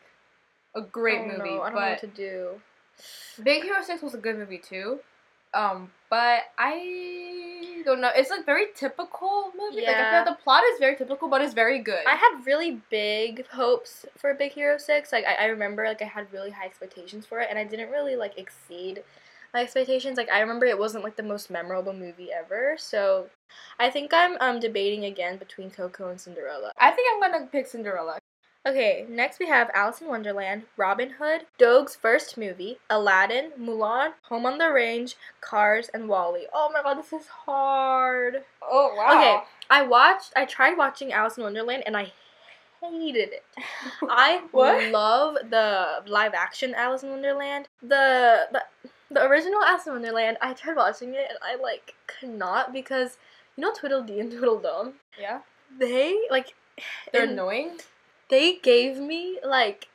a 0.74 0.80
great 0.80 1.20
Oh, 1.20 1.26
movie, 1.26 1.38
no, 1.56 1.62
I 1.62 1.70
don't 1.70 1.74
know 1.80 1.88
what 1.90 1.98
to 2.00 2.06
do. 2.06 2.60
Big 3.42 3.64
Hero 3.64 3.82
Six 3.82 4.02
was 4.02 4.14
a 4.14 4.18
good 4.18 4.36
movie 4.38 4.58
too. 4.58 5.00
Um, 5.54 5.90
but 6.10 6.40
I 6.58 7.82
don't 7.84 8.00
know. 8.00 8.10
It's 8.14 8.30
like 8.30 8.44
very 8.44 8.66
typical 8.74 9.52
movie. 9.58 9.86
Like 9.86 9.96
I 9.96 10.00
Yeah. 10.02 10.24
feel 10.24 10.34
the 10.34 10.38
plot 10.42 10.62
is 10.72 10.78
very 10.78 10.96
typical, 10.96 11.28
but 11.28 11.40
it's 11.40 11.54
very 11.54 11.78
good. 11.78 12.04
I 12.06 12.14
had 12.14 12.44
really 12.44 12.80
big 12.90 13.46
hopes 13.48 14.04
for 14.16 14.34
Big 14.34 14.52
Hero 14.52 14.76
6. 14.76 15.12
Like, 15.12 15.24
I, 15.26 15.34
I 15.34 15.46
remember, 15.46 15.84
like, 15.86 16.02
I 16.02 16.06
had 16.06 16.30
really 16.32 16.50
high 16.50 16.66
expectations 16.66 17.26
for 17.26 17.40
it, 17.40 17.48
and 17.48 17.58
I 17.58 17.64
didn't 17.64 17.90
really, 17.90 18.16
like, 18.16 18.38
exceed 18.38 19.02
my 19.54 19.62
expectations. 19.62 20.16
Like, 20.16 20.28
I 20.30 20.40
remember 20.40 20.66
it 20.66 20.78
wasn't, 20.78 21.04
like, 21.04 21.16
the 21.16 21.22
most 21.22 21.50
memorable 21.50 21.92
movie 21.92 22.30
ever. 22.32 22.76
So, 22.78 23.28
I 23.78 23.90
think 23.90 24.12
I'm 24.14 24.36
um, 24.40 24.60
debating 24.60 25.04
again 25.04 25.36
between 25.36 25.70
Coco 25.70 26.08
and 26.08 26.20
Cinderella. 26.20 26.72
I 26.78 26.90
think 26.90 27.08
I'm 27.12 27.20
gonna 27.20 27.46
pick 27.46 27.66
Cinderella. 27.66 28.18
Okay, 28.66 29.06
next 29.08 29.38
we 29.38 29.46
have 29.46 29.70
Alice 29.74 30.00
in 30.00 30.08
Wonderland, 30.08 30.64
Robin 30.76 31.10
Hood, 31.20 31.42
Doug's 31.56 31.94
first 31.94 32.36
movie, 32.36 32.78
Aladdin, 32.90 33.52
Mulan, 33.60 34.14
Home 34.22 34.44
on 34.44 34.58
the 34.58 34.72
Range, 34.72 35.14
Cars, 35.40 35.88
and 35.94 36.08
WALL-E. 36.08 36.48
Oh 36.52 36.70
my 36.72 36.82
god, 36.82 36.98
this 36.98 37.12
is 37.12 37.28
hard. 37.28 38.42
Oh 38.60 38.92
wow. 38.96 39.16
Okay, 39.16 39.46
I 39.70 39.82
watched, 39.82 40.32
I 40.34 40.46
tried 40.46 40.76
watching 40.76 41.12
Alice 41.12 41.36
in 41.36 41.44
Wonderland 41.44 41.84
and 41.86 41.96
I 41.96 42.12
hated 42.82 43.30
it. 43.34 43.44
I 44.02 44.42
love 44.52 45.36
the 45.48 46.02
live 46.06 46.34
action 46.34 46.74
Alice 46.74 47.04
in 47.04 47.10
Wonderland. 47.10 47.68
The, 47.82 48.48
the 48.50 48.62
the 49.10 49.24
original 49.24 49.62
Alice 49.62 49.86
in 49.86 49.92
Wonderland, 49.92 50.36
I 50.40 50.52
tried 50.52 50.76
watching 50.76 51.14
it 51.14 51.26
and 51.28 51.38
I 51.40 51.54
like 51.62 51.94
could 52.08 52.30
not 52.30 52.72
because 52.72 53.18
you 53.56 53.62
know 53.62 53.72
Tweedledee 53.72 54.20
and 54.20 54.30
Tweedledum? 54.32 54.94
Yeah. 55.18 55.40
They 55.78 56.18
like 56.30 56.54
They're 57.12 57.24
annoying. 57.24 57.78
they 58.28 58.56
gave 58.56 58.98
me 58.98 59.38
like 59.44 59.88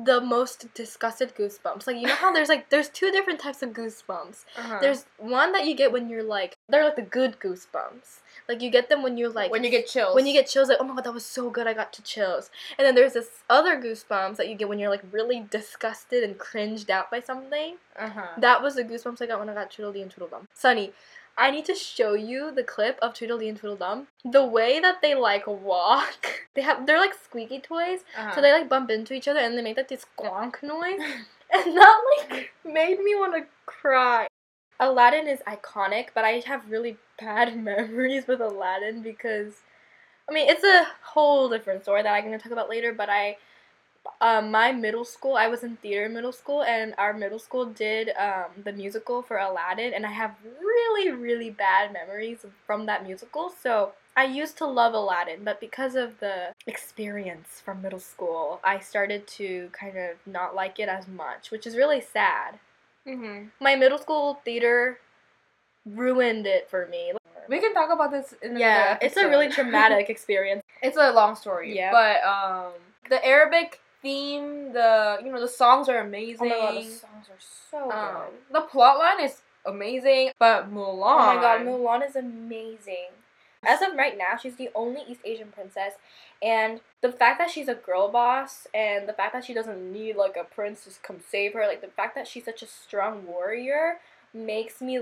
the 0.00 0.20
most 0.20 0.72
disgusted 0.74 1.34
goosebumps. 1.34 1.86
Like 1.88 1.96
you 1.96 2.06
know 2.06 2.14
how 2.14 2.32
there's 2.32 2.48
like 2.48 2.70
there's 2.70 2.88
two 2.88 3.10
different 3.10 3.40
types 3.40 3.62
of 3.62 3.70
goosebumps. 3.70 4.44
Uh-huh. 4.56 4.78
There's 4.80 5.06
one 5.18 5.50
that 5.52 5.66
you 5.66 5.74
get 5.74 5.90
when 5.90 6.08
you're 6.08 6.22
like 6.22 6.56
they're 6.68 6.84
like 6.84 6.94
the 6.96 7.02
good 7.02 7.40
goosebumps. 7.40 8.20
Like 8.48 8.62
you 8.62 8.70
get 8.70 8.88
them 8.88 9.02
when 9.02 9.18
you're 9.18 9.28
like 9.28 9.50
when 9.50 9.64
you 9.64 9.70
get 9.70 9.88
chills. 9.88 10.14
when 10.14 10.24
you 10.24 10.32
get 10.32 10.46
chills 10.46 10.68
like 10.68 10.78
oh 10.80 10.84
my 10.84 10.94
god 10.94 11.04
that 11.04 11.12
was 11.14 11.26
so 11.26 11.50
good 11.50 11.66
I 11.66 11.74
got 11.74 11.92
to 11.94 12.02
chills. 12.02 12.48
And 12.78 12.86
then 12.86 12.94
there's 12.94 13.14
this 13.14 13.28
other 13.50 13.76
goosebumps 13.76 14.36
that 14.36 14.48
you 14.48 14.54
get 14.54 14.68
when 14.68 14.78
you're 14.78 14.88
like 14.88 15.02
really 15.10 15.44
disgusted 15.50 16.22
and 16.22 16.38
cringed 16.38 16.90
out 16.90 17.10
by 17.10 17.18
something. 17.20 17.76
Uh 17.98 18.08
huh. 18.08 18.26
That 18.38 18.62
was 18.62 18.76
the 18.76 18.84
goosebumps 18.84 19.20
I 19.20 19.26
got 19.26 19.40
when 19.40 19.48
I 19.48 19.54
got 19.54 19.72
Tweedledee 19.72 20.02
and 20.02 20.10
Tweedledum. 20.12 20.46
Sunny, 20.54 20.92
I 21.38 21.50
need 21.52 21.64
to 21.66 21.74
show 21.74 22.14
you 22.14 22.50
the 22.50 22.64
clip 22.64 22.98
of 23.00 23.14
Tweedledee 23.14 23.48
and 23.48 23.56
Tweedledum. 23.58 24.08
The 24.24 24.44
way 24.44 24.80
that 24.80 25.00
they 25.02 25.14
like 25.14 25.46
walk, 25.46 26.26
they 26.54 26.62
have 26.62 26.86
they're 26.86 26.98
like 26.98 27.14
squeaky 27.14 27.60
toys, 27.60 28.00
Uh-huh. 28.16 28.34
so 28.34 28.42
they 28.42 28.52
like 28.52 28.68
bump 28.68 28.90
into 28.90 29.14
each 29.14 29.28
other 29.28 29.40
and 29.40 29.56
they 29.56 29.62
make 29.62 29.76
that 29.76 29.88
this 29.88 30.04
squonk 30.18 30.62
noise, 30.62 31.00
and 31.52 31.76
that 31.76 32.00
like 32.18 32.50
made 32.64 32.98
me 33.00 33.14
want 33.14 33.34
to 33.34 33.46
cry. 33.66 34.26
Aladdin 34.80 35.26
is 35.28 35.40
iconic, 35.46 36.08
but 36.14 36.24
I 36.24 36.42
have 36.46 36.70
really 36.70 36.96
bad 37.20 37.56
memories 37.70 38.26
with 38.26 38.40
Aladdin 38.40 39.02
because, 39.02 39.54
I 40.28 40.32
mean, 40.32 40.48
it's 40.48 40.64
a 40.64 40.86
whole 41.02 41.48
different 41.48 41.82
story 41.82 42.02
that 42.02 42.12
I'm 42.14 42.24
gonna 42.24 42.38
talk 42.38 42.52
about 42.52 42.68
later. 42.70 42.92
But 42.92 43.08
I, 43.10 43.36
um, 44.20 44.50
my 44.50 44.72
middle 44.72 45.04
school, 45.04 45.34
I 45.34 45.48
was 45.48 45.62
in 45.62 45.76
theater 45.76 46.08
middle 46.08 46.32
school, 46.32 46.62
and 46.62 46.94
our 46.98 47.12
middle 47.12 47.38
school 47.38 47.66
did 47.66 48.10
um, 48.18 48.62
the 48.64 48.72
musical 48.72 49.22
for 49.22 49.38
Aladdin, 49.38 49.94
and 49.94 50.04
I 50.06 50.10
have 50.10 50.34
really, 50.60 51.10
really 51.10 51.50
bad 51.50 51.92
memories 51.92 52.44
from 52.66 52.86
that 52.86 53.04
musical. 53.06 53.50
So 53.50 53.92
I 54.16 54.24
used 54.24 54.58
to 54.58 54.66
love 54.66 54.94
Aladdin, 54.94 55.44
but 55.44 55.60
because 55.60 55.94
of 55.94 56.18
the 56.20 56.52
experience 56.66 57.62
from 57.64 57.82
middle 57.82 58.00
school, 58.00 58.60
I 58.64 58.80
started 58.80 59.26
to 59.38 59.68
kind 59.72 59.96
of 59.96 60.16
not 60.26 60.54
like 60.54 60.78
it 60.80 60.88
as 60.88 61.06
much, 61.06 61.50
which 61.50 61.66
is 61.66 61.76
really 61.76 62.00
sad. 62.00 62.58
hmm 63.06 63.44
My 63.60 63.76
middle 63.76 63.98
school 63.98 64.40
theater 64.44 64.98
ruined 65.86 66.46
it 66.46 66.68
for 66.68 66.86
me. 66.86 67.12
We 67.48 67.60
can 67.60 67.72
talk 67.72 67.90
about 67.90 68.10
this 68.10 68.34
in 68.42 68.58
Yeah, 68.58 68.98
it's 69.00 69.16
a 69.16 69.28
really 69.28 69.48
traumatic 69.48 70.10
experience. 70.16 70.62
It's 70.82 70.96
a 70.96 71.12
long 71.12 71.34
story. 71.34 71.74
Yeah. 71.74 71.92
But 71.92 72.22
um, 72.28 72.72
the 73.08 73.24
Arabic 73.24 73.80
theme, 74.02 74.72
the 74.72 75.18
you 75.24 75.30
know 75.32 75.40
the 75.40 75.48
songs 75.48 75.88
are 75.88 75.98
amazing. 75.98 76.52
Oh 76.52 76.66
my 76.66 76.72
god, 76.74 76.76
the 76.76 76.90
songs 76.90 77.26
are 77.30 77.40
so 77.70 77.90
Um, 77.90 78.14
good. 78.50 78.54
the 78.54 78.60
plot 78.62 78.98
line 78.98 79.20
is 79.24 79.42
amazing, 79.66 80.30
but 80.38 80.70
Mulan. 80.72 81.14
Oh 81.14 81.26
my 81.26 81.36
god, 81.36 81.60
Mulan 81.62 82.06
is 82.08 82.16
amazing. 82.16 83.08
As 83.66 83.82
of 83.82 83.94
right 83.96 84.16
now, 84.16 84.36
she's 84.40 84.54
the 84.54 84.70
only 84.74 85.00
East 85.08 85.20
Asian 85.24 85.50
princess, 85.50 85.94
and 86.40 86.80
the 87.00 87.10
fact 87.10 87.38
that 87.40 87.50
she's 87.50 87.66
a 87.68 87.74
girl 87.74 88.08
boss, 88.08 88.68
and 88.72 89.08
the 89.08 89.12
fact 89.12 89.32
that 89.32 89.44
she 89.44 89.52
doesn't 89.52 89.92
need 89.92 90.14
like 90.16 90.36
a 90.36 90.44
prince 90.44 90.84
to 90.84 90.90
come 91.02 91.18
save 91.28 91.54
her, 91.54 91.66
like 91.66 91.80
the 91.80 91.88
fact 91.88 92.14
that 92.14 92.28
she's 92.28 92.44
such 92.44 92.62
a 92.62 92.66
strong 92.66 93.26
warrior, 93.26 93.98
makes 94.34 94.80
me 94.80 95.00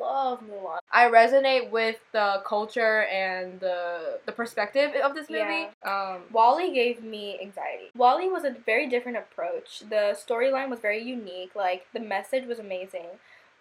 love 0.00 0.40
Mulan. 0.40 0.78
I 0.92 1.08
resonate 1.08 1.70
with 1.70 1.96
the 2.12 2.42
culture 2.46 3.04
and 3.04 3.60
the 3.60 4.20
the 4.26 4.32
perspective 4.32 4.92
of 5.02 5.14
this 5.14 5.30
movie. 5.30 5.68
Um, 5.84 6.22
WALL-E 6.32 6.72
gave 6.74 7.02
me 7.02 7.38
anxiety. 7.40 7.90
WALL-E 7.96 8.28
was 8.28 8.44
a 8.44 8.54
very 8.64 8.88
different 8.88 9.18
approach. 9.18 9.82
The 9.88 10.16
storyline 10.16 10.68
was 10.68 10.80
very 10.80 11.02
unique. 11.02 11.54
Like 11.54 11.86
the 11.92 12.00
message 12.00 12.46
was 12.46 12.58
amazing, 12.58 13.06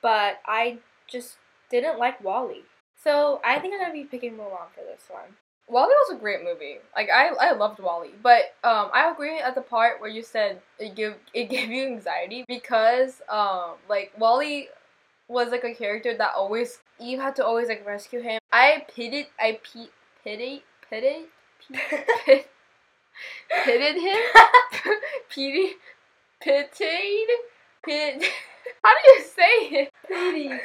but 0.02 0.40
I 0.46 0.80
just 1.08 1.38
didn't 1.70 2.00
like 2.00 2.24
WALL-E. 2.24 2.64
So 2.96 3.42
I 3.44 3.60
think 3.60 3.74
I'm 3.74 3.82
gonna 3.82 3.94
be 3.94 4.06
picking 4.06 4.34
Mulan 4.34 4.72
for 4.74 4.82
this 4.82 5.04
one. 5.10 5.38
WALL-E 5.68 5.94
was 6.08 6.18
a 6.18 6.20
great 6.20 6.44
movie. 6.44 6.78
Like 6.96 7.10
I, 7.10 7.30
I 7.30 7.54
loved 7.54 7.80
WALL-E, 7.80 8.12
but 8.22 8.54
um, 8.64 8.90
I 8.94 9.10
agree 9.12 9.40
at 9.40 9.56
the 9.56 9.62
part 9.62 10.02
where 10.02 10.10
you 10.10 10.22
said 10.22 10.62
it 10.78 10.96
give 10.96 11.16
it 11.34 11.46
gave 11.50 11.70
you 11.70 11.86
anxiety 11.86 12.46
because 12.48 13.22
um, 13.30 13.76
like 13.90 14.12
WALL-E 14.18 14.68
was 15.28 15.50
like 15.52 15.64
a 15.64 15.74
character 15.74 16.16
that 16.18 16.34
always 16.36 16.80
you 17.00 17.20
had 17.20 17.36
to 17.38 17.46
always 17.46 17.68
like 17.68 17.86
rescue 17.86 18.22
him. 18.22 18.40
I 18.52 18.86
pitied 18.94 19.28
I 19.40 19.60
pe- 19.64 19.90
pitied 20.24 20.62
pitied 20.90 21.26
pitied 21.72 22.46
pitted 23.66 23.96
him 23.96 24.22
pitied 25.30 25.76
pitied 26.42 27.28
pit 27.84 28.24
how 28.84 28.92
do 28.92 29.12
you 29.14 29.22
say 29.22 29.80
it 29.82 29.90
pitied 30.08 30.60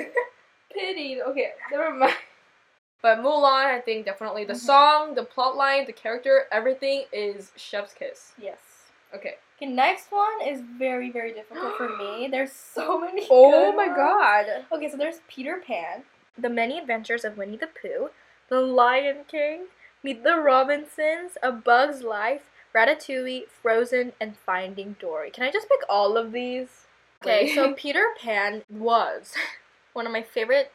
pitied 0.73 1.21
okay 1.21 1.51
never 1.71 1.95
mind 1.95 2.15
but 3.01 3.19
Mulan 3.19 3.67
I 3.67 3.81
think 3.81 4.05
definitely 4.05 4.45
the 4.45 4.55
Mhm. 4.55 4.57
song 4.59 5.15
the 5.15 5.23
plot 5.25 5.57
line 5.57 5.85
the 5.87 5.93
character 5.93 6.47
everything 6.51 7.05
is 7.13 7.53
chef's 7.57 7.95
kiss 7.95 8.33
Yes. 8.39 8.59
okay 9.15 9.37
Okay, 9.61 9.71
next 9.71 10.13
one 10.13 10.47
is 10.47 10.63
very, 10.79 11.11
very 11.11 11.33
difficult 11.33 11.77
for 11.77 11.97
me. 11.97 12.29
There's 12.31 12.53
so 12.53 13.01
many. 13.01 13.27
oh 13.29 13.73
my 13.73 13.87
ones. 13.87 13.97
god 13.97 14.47
Okay, 14.73 14.89
so 14.89 14.97
there's 14.97 15.21
Peter 15.29 15.61
Pan, 15.67 16.05
The 16.37 16.49
Many 16.49 16.79
Adventures 16.79 17.25
of 17.25 17.37
Winnie 17.37 17.57
the 17.57 17.67
Pooh, 17.67 18.11
The 18.49 18.61
Lion 18.61 19.19
King, 19.27 19.67
Meet 20.05 20.23
the 20.23 20.37
Robinsons, 20.37 21.37
A 21.43 21.51
Bug's 21.51 22.03
Life, 22.03 22.43
Ratatouille, 22.73 23.49
Frozen, 23.49 24.13
and 24.21 24.37
Finding 24.37 24.95
Dory. 25.01 25.31
Can 25.31 25.43
I 25.43 25.51
just 25.51 25.69
pick 25.69 25.81
all 25.89 26.17
of 26.17 26.31
these? 26.31 26.87
Okay, 27.23 27.53
so 27.53 27.75
Peter 27.75 28.15
Pan 28.23 28.63
was 28.71 29.35
one 29.93 30.07
of 30.07 30.13
my 30.13 30.23
favorite 30.23 30.71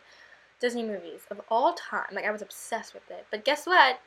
Disney 0.60 0.84
movies 0.84 1.22
of 1.32 1.40
all 1.50 1.74
time. 1.74 2.08
Like 2.12 2.26
I 2.26 2.32
was 2.32 2.42
obsessed 2.42 2.94
with 2.94 3.10
it. 3.10 3.26
But 3.32 3.46
guess 3.46 3.66
what? 3.66 4.00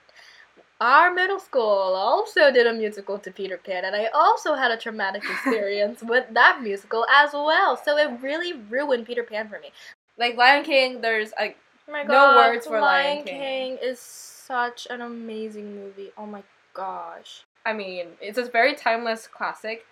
Our 0.81 1.13
middle 1.13 1.41
school 1.41 1.95
also 1.95 2.51
did 2.53 2.67
a 2.67 2.73
musical 2.73 3.19
to 3.21 3.31
Peter 3.31 3.57
Pan, 3.57 3.85
and 3.87 3.97
I 3.97 4.07
also 4.13 4.55
had 4.55 4.71
a 4.71 4.77
traumatic 4.77 5.23
experience 5.31 6.03
with 6.03 6.27
that 6.33 6.61
musical 6.63 7.07
as 7.11 7.33
well. 7.33 7.77
So 7.83 7.97
it 7.97 8.21
really 8.21 8.53
ruined 8.53 9.07
Peter 9.07 9.23
Pan 9.23 9.49
for 9.49 9.59
me. 9.59 9.71
like 10.19 10.37
Lion 10.37 10.65
King 10.65 11.01
there's 11.01 11.33
like 11.39 11.57
Oh 11.89 12.05
No 12.05 12.37
words 12.37 12.67
for 12.67 12.81
Lion 12.81 13.23
King. 13.25 13.79
is 13.81 13.99
such 13.99 14.87
an 14.91 15.01
amazing 15.01 15.75
movie. 15.75 16.11
Oh 16.19 16.27
my 16.27 16.43
gosh. 16.75 17.43
I 17.65 17.73
mean, 17.73 18.09
it's 18.21 18.39
a 18.39 18.45
very 18.45 18.75
timeless 18.75 19.27
classic. 19.27 19.87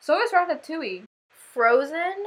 So 0.00 0.20
is 0.20 0.32
Ratatouille. 0.32 1.04
Frozen? 1.30 2.24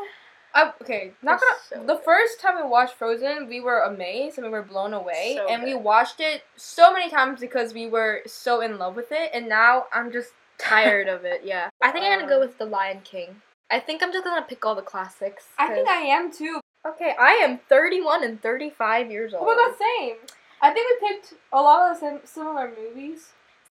I, 0.55 0.72
okay, 0.81 1.12
not 1.22 1.39
It's 1.41 1.69
gonna. 1.69 1.81
so 1.83 1.88
the 1.88 1.95
good. 1.95 2.05
first 2.05 2.39
time 2.39 2.55
we 2.62 2.69
watched 2.69 2.93
Frozen, 2.93 3.48
we 3.48 3.60
were 3.60 3.79
amazed 3.79 4.38
and 4.38 4.45
we 4.45 4.51
were 4.51 4.62
blown 4.62 4.93
away, 4.93 5.33
So 5.38 5.48
and 5.48 5.63
we 5.63 5.74
watched 5.74 6.19
it 6.19 6.43
so 6.55 6.93
many 6.93 7.10
times 7.10 7.39
because 7.39 7.74
we 7.74 7.88
were 7.88 8.22
so 8.27 8.62
in 8.62 8.77
love 8.77 8.95
with 8.95 9.12
it. 9.12 9.31
And 9.33 9.50
now 9.50 9.86
I'm 9.93 10.12
just 10.12 10.31
Tired 10.60 11.07
of 11.10 11.25
it, 11.25 11.41
yeah. 11.43 11.69
I 11.81 11.91
think 11.91 12.05
I'm 12.05 12.19
gonna 12.19 12.29
go 12.29 12.36
Um, 12.36 12.48
with 12.48 12.57
The 12.60 12.65
Lion 12.65 13.01
King. 13.03 13.41
I 13.72 13.79
think 13.79 14.03
I'm 14.03 14.13
just 14.13 14.24
gonna 14.24 14.45
pick 14.45 14.63
all 14.65 14.75
the 14.75 14.83
classics. 14.83 15.45
I 15.57 15.67
think 15.74 15.89
I 15.89 16.01
am 16.01 16.31
too. 16.31 16.60
Okay, 16.88 17.15
I 17.19 17.31
am 17.43 17.60
31 17.67 18.24
and 18.24 18.41
35 18.41 19.10
years 19.12 19.33
old. 19.33 19.43
Oh 19.43 19.48
my 19.48 19.55
god, 19.55 19.77
same. 19.77 20.15
I 20.62 20.69
think 20.72 21.01
we 21.01 21.07
picked 21.10 21.33
a 21.51 21.60
lot 21.62 21.91
of 21.91 22.00
the 22.00 22.05
sim- 22.07 22.22
similar 22.25 22.72
movies. 22.77 23.31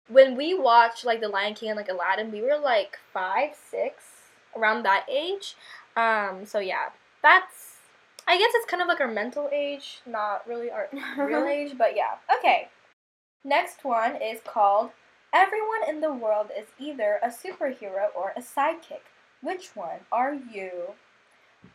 When 0.09 0.37
we 0.37 0.55
watched 0.55 1.05
like 1.05 1.21
The 1.21 1.29
Lion 1.29 1.55
King 1.55 1.69
and 1.71 1.77
like 1.77 1.91
Aladdin, 1.91 2.33
we 2.33 2.41
were 2.43 2.59
like 2.59 2.99
five, 3.13 3.51
six, 3.55 4.03
around 4.57 4.83
that 4.85 5.05
age. 5.09 5.55
Um, 5.97 6.47
so 6.47 6.59
yeah, 6.59 6.91
that's. 7.23 7.77
I 8.29 8.39
guess 8.39 8.53
it's 8.55 8.71
kind 8.71 8.81
of 8.81 8.87
like 8.87 9.01
our 9.01 9.09
mental 9.09 9.49
age, 9.53 10.01
not 10.07 10.47
really 10.47 10.71
our 10.71 10.89
real 11.19 11.45
age, 11.45 11.77
but 11.77 11.97
yeah. 11.97 12.17
Okay. 12.39 12.69
Next 13.45 13.85
one 13.85 14.17
is 14.17 14.41
called 14.45 14.91
Everyone 15.33 15.89
in 15.89 16.01
the 16.01 16.13
World 16.13 16.51
is 16.57 16.67
either 16.79 17.19
a 17.23 17.29
superhero 17.29 18.09
or 18.15 18.33
a 18.37 18.41
sidekick. 18.41 19.07
Which 19.43 19.71
one 19.75 20.01
are 20.13 20.35
you? 20.35 20.71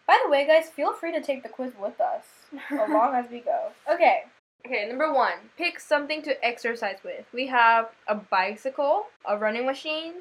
By 0.07 0.19
the 0.23 0.29
way, 0.29 0.45
guys, 0.45 0.69
feel 0.69 0.93
free 0.93 1.11
to 1.11 1.21
take 1.21 1.41
the 1.41 1.49
quiz 1.49 1.73
with 1.79 1.99
us 1.99 2.25
along 2.71 3.15
as 3.15 3.29
we 3.31 3.39
go. 3.39 3.71
Okay. 3.91 4.25
Okay, 4.65 4.87
number 4.87 5.13
one, 5.13 5.51
pick 5.57 5.79
something 5.79 6.21
to 6.23 6.43
exercise 6.43 6.97
with. 7.03 7.25
We 7.31 7.47
have 7.47 7.89
a 8.07 8.15
bicycle, 8.15 9.05
a 9.23 9.37
running 9.37 9.65
machine, 9.65 10.13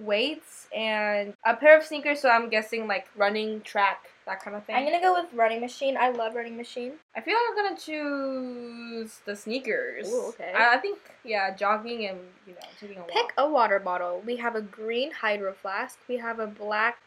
weights, 0.00 0.66
and 0.74 1.34
a 1.44 1.54
pair 1.54 1.76
of 1.78 1.84
sneakers. 1.84 2.20
So 2.20 2.28
I'm 2.28 2.48
guessing 2.48 2.86
like 2.86 3.06
running, 3.16 3.60
track, 3.60 4.08
that 4.26 4.42
kind 4.42 4.56
of 4.56 4.64
thing. 4.64 4.76
I'm 4.76 4.84
gonna 4.84 5.00
go 5.00 5.20
with 5.20 5.32
running 5.34 5.60
machine. 5.60 5.96
I 5.96 6.10
love 6.10 6.34
running 6.34 6.56
machine. 6.56 6.92
I 7.14 7.20
feel 7.20 7.34
like 7.34 7.58
I'm 7.58 7.64
gonna 7.64 7.80
choose 7.80 9.20
the 9.24 9.36
sneakers. 9.36 10.08
Ooh, 10.08 10.28
okay. 10.28 10.52
I, 10.56 10.76
I 10.76 10.78
think 10.78 10.98
yeah, 11.24 11.54
jogging 11.54 12.06
and 12.06 12.18
you 12.46 12.54
know 12.54 12.60
taking 12.80 12.96
a 12.96 13.00
walk. 13.00 13.10
Pick 13.10 13.32
a 13.36 13.48
water 13.48 13.78
bottle. 13.78 14.22
We 14.24 14.36
have 14.36 14.54
a 14.54 14.62
green 14.62 15.12
hydro 15.12 15.52
flask. 15.52 15.98
We 16.08 16.16
have 16.18 16.38
a 16.38 16.46
black, 16.46 16.98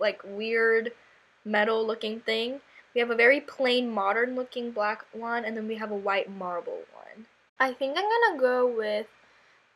like 0.00 0.22
weird 0.24 0.92
metal 1.44 1.86
looking 1.86 2.20
thing. 2.20 2.60
We 2.94 3.00
have 3.00 3.10
a 3.10 3.16
very 3.16 3.40
plain 3.40 3.90
modern 3.90 4.34
looking 4.34 4.70
black 4.70 5.04
one, 5.12 5.44
and 5.44 5.56
then 5.56 5.66
we 5.66 5.76
have 5.76 5.90
a 5.90 5.96
white 5.96 6.30
marble 6.30 6.80
one. 6.94 7.26
I 7.58 7.72
think 7.72 7.96
I'm 7.96 8.04
gonna 8.04 8.40
go 8.40 8.66
with 8.66 9.06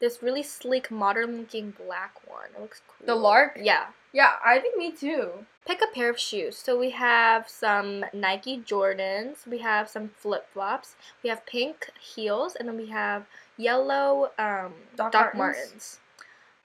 this 0.01 0.23
really 0.23 0.43
sleek 0.43 0.91
modern 0.91 1.39
looking 1.39 1.73
black 1.73 2.15
one. 2.27 2.51
It 2.55 2.61
looks 2.61 2.83
cool. 2.87 3.07
The 3.07 3.15
Lark? 3.15 3.59
Yeah. 3.61 3.87
Yeah, 4.13 4.33
I 4.45 4.59
think 4.59 4.77
me 4.77 4.93
too. 4.93 5.47
Pick 5.67 5.83
a 5.83 5.95
pair 5.95 6.09
of 6.09 6.19
shoes. 6.19 6.57
So 6.57 6.79
we 6.79 6.91
have 6.91 7.49
some 7.49 8.05
Nike 8.15 8.59
Jordans. 8.59 9.47
We 9.47 9.59
have 9.59 9.89
some 9.91 10.11
flip 10.17 10.47
flops. 10.53 10.97
We 11.23 11.29
have 11.29 11.45
pink 11.45 11.91
heels, 12.01 12.57
and 12.57 12.69
then 12.69 12.77
we 12.77 12.87
have 12.87 13.27
yellow 13.59 14.31
um, 14.39 14.73
Doc 14.97 15.13
Doc, 15.13 15.35
Martens? 15.35 15.37
Martens. 15.37 16.01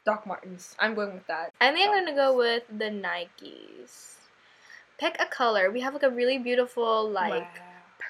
Doc 0.06 0.26
Martens. 0.26 0.76
I'm 0.80 0.96
going 0.96 1.14
with 1.14 1.28
that. 1.28 1.52
I 1.60 1.72
think 1.72 1.90
I'm 1.90 2.06
gonna 2.06 2.16
go 2.16 2.36
with 2.36 2.64
the 2.70 2.86
Nikes. 2.86 4.16
Pick 4.98 5.18
a 5.20 5.26
color. 5.26 5.72
We 5.72 5.82
have 5.82 5.94
like 5.94 6.04
a 6.04 6.10
really 6.10 6.38
beautiful 6.38 7.10
like 7.10 7.60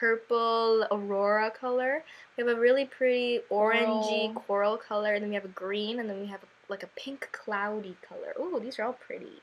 purple 0.01 0.88
aurora 0.91 1.51
color. 1.51 2.03
We 2.36 2.43
have 2.43 2.58
a 2.58 2.60
really 2.60 2.86
pretty 2.86 3.41
orangey 3.51 4.34
Coral. 4.34 4.43
coral 4.48 4.77
color, 4.77 5.13
and 5.13 5.22
then 5.22 5.29
we 5.29 5.36
have 5.36 5.46
a 5.46 5.55
green, 5.63 6.00
and 6.00 6.10
then 6.10 6.20
we 6.20 6.27
have 6.27 6.41
like 6.67 6.84
a 6.84 6.89
pink 6.98 7.29
cloudy 7.31 7.96
color. 8.08 8.34
Ooh, 8.39 8.60
these 8.60 8.79
are 8.79 8.84
all 8.86 8.98
pretty. 9.08 9.38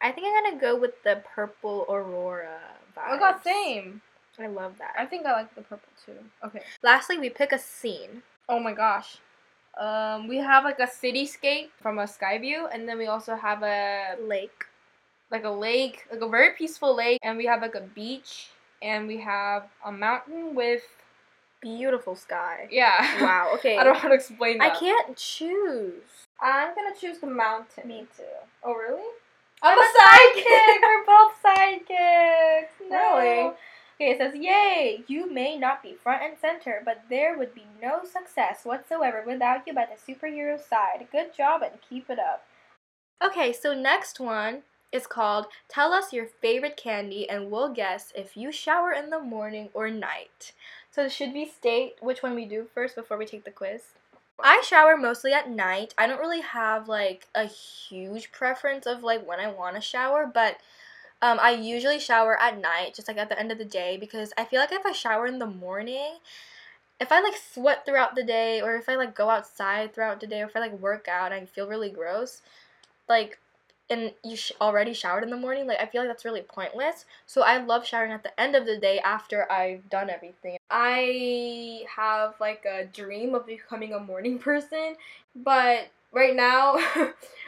I 0.00 0.12
think 0.12 0.26
I'm 0.28 0.44
gonna 0.44 0.60
go 0.60 0.78
with 0.78 1.02
the 1.02 1.22
purple 1.34 1.86
aurora 1.88 2.60
vibes. 2.94 3.08
Oh 3.08 3.12
my 3.14 3.18
god, 3.18 3.42
same. 3.42 4.02
I 4.38 4.46
love 4.46 4.74
that. 4.78 4.94
I 4.96 5.04
think 5.06 5.26
I 5.26 5.32
like 5.32 5.54
the 5.56 5.62
purple 5.62 5.92
too. 6.04 6.12
Okay. 6.44 6.62
Lastly, 6.82 7.18
we 7.18 7.30
pick 7.30 7.50
a 7.52 7.58
scene. 7.58 8.22
Oh 8.48 8.60
my 8.60 8.72
gosh. 8.72 9.18
Um, 9.76 10.28
we 10.28 10.36
have 10.38 10.64
like 10.64 10.78
a 10.80 10.86
cityscape 10.86 11.70
from 11.80 11.98
a 11.98 12.06
sky 12.06 12.38
view, 12.38 12.68
and 12.72 12.88
then 12.88 12.98
we 12.98 13.06
also 13.06 13.34
have 13.36 13.62
a 13.62 14.16
Lake. 14.20 14.66
like 15.30 15.44
a 15.44 15.50
lake, 15.50 16.06
like 16.12 16.20
a 16.20 16.28
very 16.28 16.52
peaceful 16.54 16.94
lake, 16.96 17.18
and 17.22 17.36
we 17.38 17.46
have 17.46 17.62
like 17.62 17.74
a 17.74 17.80
beach, 17.80 18.50
and 18.82 19.06
we 19.08 19.18
have 19.18 19.64
a 19.84 19.92
mountain 19.92 20.54
with 20.54 20.82
Beautiful 21.60 22.14
sky. 22.14 22.68
yeah. 22.70 23.20
Wow. 23.22 23.50
Okay. 23.54 23.76
I 23.76 23.82
don't 23.84 23.94
know 23.94 23.98
how 23.98 24.08
to 24.08 24.14
explain 24.14 24.58
that. 24.58 24.72
I 24.72 24.78
can't 24.78 25.16
choose. 25.16 26.26
I'm 26.40 26.72
gonna 26.74 26.94
choose 26.98 27.18
the 27.18 27.26
mountain. 27.26 27.88
Me 27.88 28.06
too. 28.16 28.22
Oh 28.62 28.74
really? 28.74 29.02
I'm 29.60 29.76
I'm 29.76 29.78
a 29.78 29.90
sidekick. 29.90 30.80
We're 30.82 31.04
both 31.04 31.32
sidekicks. 31.44 32.88
No. 32.90 33.18
Really? 33.18 33.52
Okay, 34.00 34.10
it 34.12 34.18
says, 34.18 34.34
Yay! 34.36 35.02
You 35.08 35.28
may 35.28 35.58
not 35.58 35.82
be 35.82 35.94
front 36.00 36.22
and 36.22 36.38
center, 36.40 36.80
but 36.84 37.02
there 37.10 37.36
would 37.36 37.52
be 37.52 37.64
no 37.82 38.04
success 38.04 38.60
whatsoever 38.62 39.24
without 39.26 39.66
you 39.66 39.74
by 39.74 39.86
the 39.86 40.12
superhero 40.12 40.56
side. 40.60 41.08
Good 41.10 41.34
job 41.36 41.62
and 41.62 41.72
keep 41.88 42.08
it 42.08 42.20
up. 42.20 42.44
Okay, 43.24 43.52
so 43.52 43.74
next 43.74 44.20
one 44.20 44.62
is 44.92 45.06
called 45.06 45.46
Tell 45.68 45.92
Us 45.92 46.12
Your 46.12 46.26
Favorite 46.26 46.76
Candy 46.76 47.28
and 47.28 47.50
We'll 47.50 47.72
Guess 47.72 48.12
If 48.16 48.36
You 48.36 48.52
Shower 48.52 48.92
in 48.92 49.10
the 49.10 49.20
Morning 49.20 49.68
or 49.74 49.90
Night. 49.90 50.52
So, 50.90 51.08
should 51.08 51.32
we 51.32 51.46
state 51.46 51.96
which 52.00 52.22
one 52.22 52.34
we 52.34 52.46
do 52.46 52.66
first 52.74 52.94
before 52.94 53.16
we 53.16 53.26
take 53.26 53.44
the 53.44 53.50
quiz? 53.50 53.82
I 54.40 54.62
shower 54.64 54.96
mostly 54.96 55.32
at 55.32 55.50
night. 55.50 55.94
I 55.98 56.06
don't 56.06 56.20
really 56.20 56.40
have 56.40 56.88
like 56.88 57.26
a 57.34 57.44
huge 57.44 58.30
preference 58.32 58.86
of 58.86 59.02
like 59.02 59.26
when 59.26 59.40
I 59.40 59.50
want 59.50 59.74
to 59.76 59.80
shower, 59.80 60.30
but 60.32 60.58
um, 61.20 61.38
I 61.40 61.50
usually 61.50 61.98
shower 61.98 62.40
at 62.40 62.60
night, 62.60 62.94
just 62.94 63.08
like 63.08 63.16
at 63.16 63.28
the 63.28 63.38
end 63.38 63.50
of 63.50 63.58
the 63.58 63.64
day, 63.64 63.96
because 63.96 64.32
I 64.38 64.44
feel 64.44 64.60
like 64.60 64.72
if 64.72 64.86
I 64.86 64.92
shower 64.92 65.26
in 65.26 65.40
the 65.40 65.46
morning, 65.46 66.18
if 67.00 67.10
I 67.10 67.20
like 67.20 67.34
sweat 67.52 67.84
throughout 67.84 68.14
the 68.14 68.22
day, 68.22 68.60
or 68.60 68.76
if 68.76 68.88
I 68.88 68.94
like 68.94 69.16
go 69.16 69.28
outside 69.28 69.92
throughout 69.92 70.20
the 70.20 70.28
day, 70.28 70.40
or 70.40 70.46
if 70.46 70.56
I 70.56 70.60
like 70.60 70.78
work 70.80 71.08
out 71.08 71.32
and 71.32 71.42
I 71.42 71.46
feel 71.46 71.68
really 71.68 71.90
gross, 71.90 72.42
like, 73.08 73.38
and 73.90 74.12
you 74.22 74.36
sh- 74.36 74.52
already 74.60 74.92
showered 74.92 75.24
in 75.24 75.30
the 75.30 75.36
morning, 75.36 75.66
like 75.66 75.80
I 75.80 75.86
feel 75.86 76.02
like 76.02 76.10
that's 76.10 76.24
really 76.24 76.42
pointless. 76.42 77.04
So 77.26 77.42
I 77.42 77.58
love 77.62 77.86
showering 77.86 78.12
at 78.12 78.22
the 78.22 78.38
end 78.40 78.54
of 78.54 78.66
the 78.66 78.78
day 78.78 78.98
after 79.00 79.50
I've 79.50 79.88
done 79.88 80.10
everything. 80.10 80.58
I 80.70 81.84
have 81.94 82.34
like 82.40 82.64
a 82.64 82.84
dream 82.84 83.34
of 83.34 83.46
becoming 83.46 83.94
a 83.94 84.00
morning 84.00 84.38
person, 84.50 84.96
but 85.34 85.88
right 86.12 86.34
now, 86.34 86.76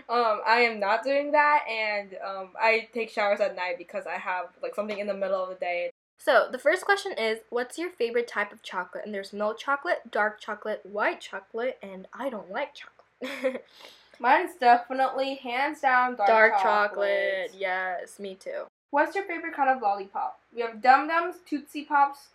um, 0.09 0.41
I 0.47 0.67
am 0.71 0.81
not 0.81 1.05
doing 1.05 1.33
that, 1.33 1.65
and 1.69 2.17
um, 2.25 2.49
I 2.61 2.89
take 2.93 3.11
showers 3.11 3.41
at 3.41 3.57
night 3.57 3.79
because 3.79 4.07
I 4.07 4.19
have 4.19 4.47
like 4.63 4.75
something 4.75 4.99
in 4.99 5.07
the 5.07 5.15
middle 5.15 5.43
of 5.43 5.51
the 5.51 5.55
day. 5.57 5.91
So 6.19 6.49
the 6.53 6.59
first 6.59 6.85
question 6.85 7.13
is, 7.13 7.39
what's 7.49 7.79
your 7.79 7.91
favorite 7.91 8.29
type 8.29 8.53
of 8.53 8.63
chocolate? 8.63 9.07
And 9.07 9.15
there's 9.15 9.33
milk 9.33 9.59
chocolate, 9.59 10.11
dark 10.11 10.39
chocolate, 10.39 10.85
white 10.85 11.21
chocolate, 11.21 11.79
and 11.83 12.07
I 12.13 12.29
don't 12.29 12.51
like 12.51 12.75
chocolate. 12.75 13.65
Mine's 14.21 14.55
definitely 14.61 15.37
hands 15.37 15.81
down 15.81 16.15
dark, 16.15 16.29
dark 16.29 16.63
chocolate. 16.63 17.53
Yes, 17.57 18.19
me 18.19 18.35
too. 18.35 18.67
What's 18.91 19.15
your 19.15 19.25
favorite 19.25 19.57
kind 19.57 19.71
of 19.71 19.81
lollipop? 19.81 20.39
We 20.55 20.61
have 20.61 20.83
Dum 20.83 21.09
Dums, 21.09 21.37
Tootsie 21.49 21.85
Pops, 21.85 22.29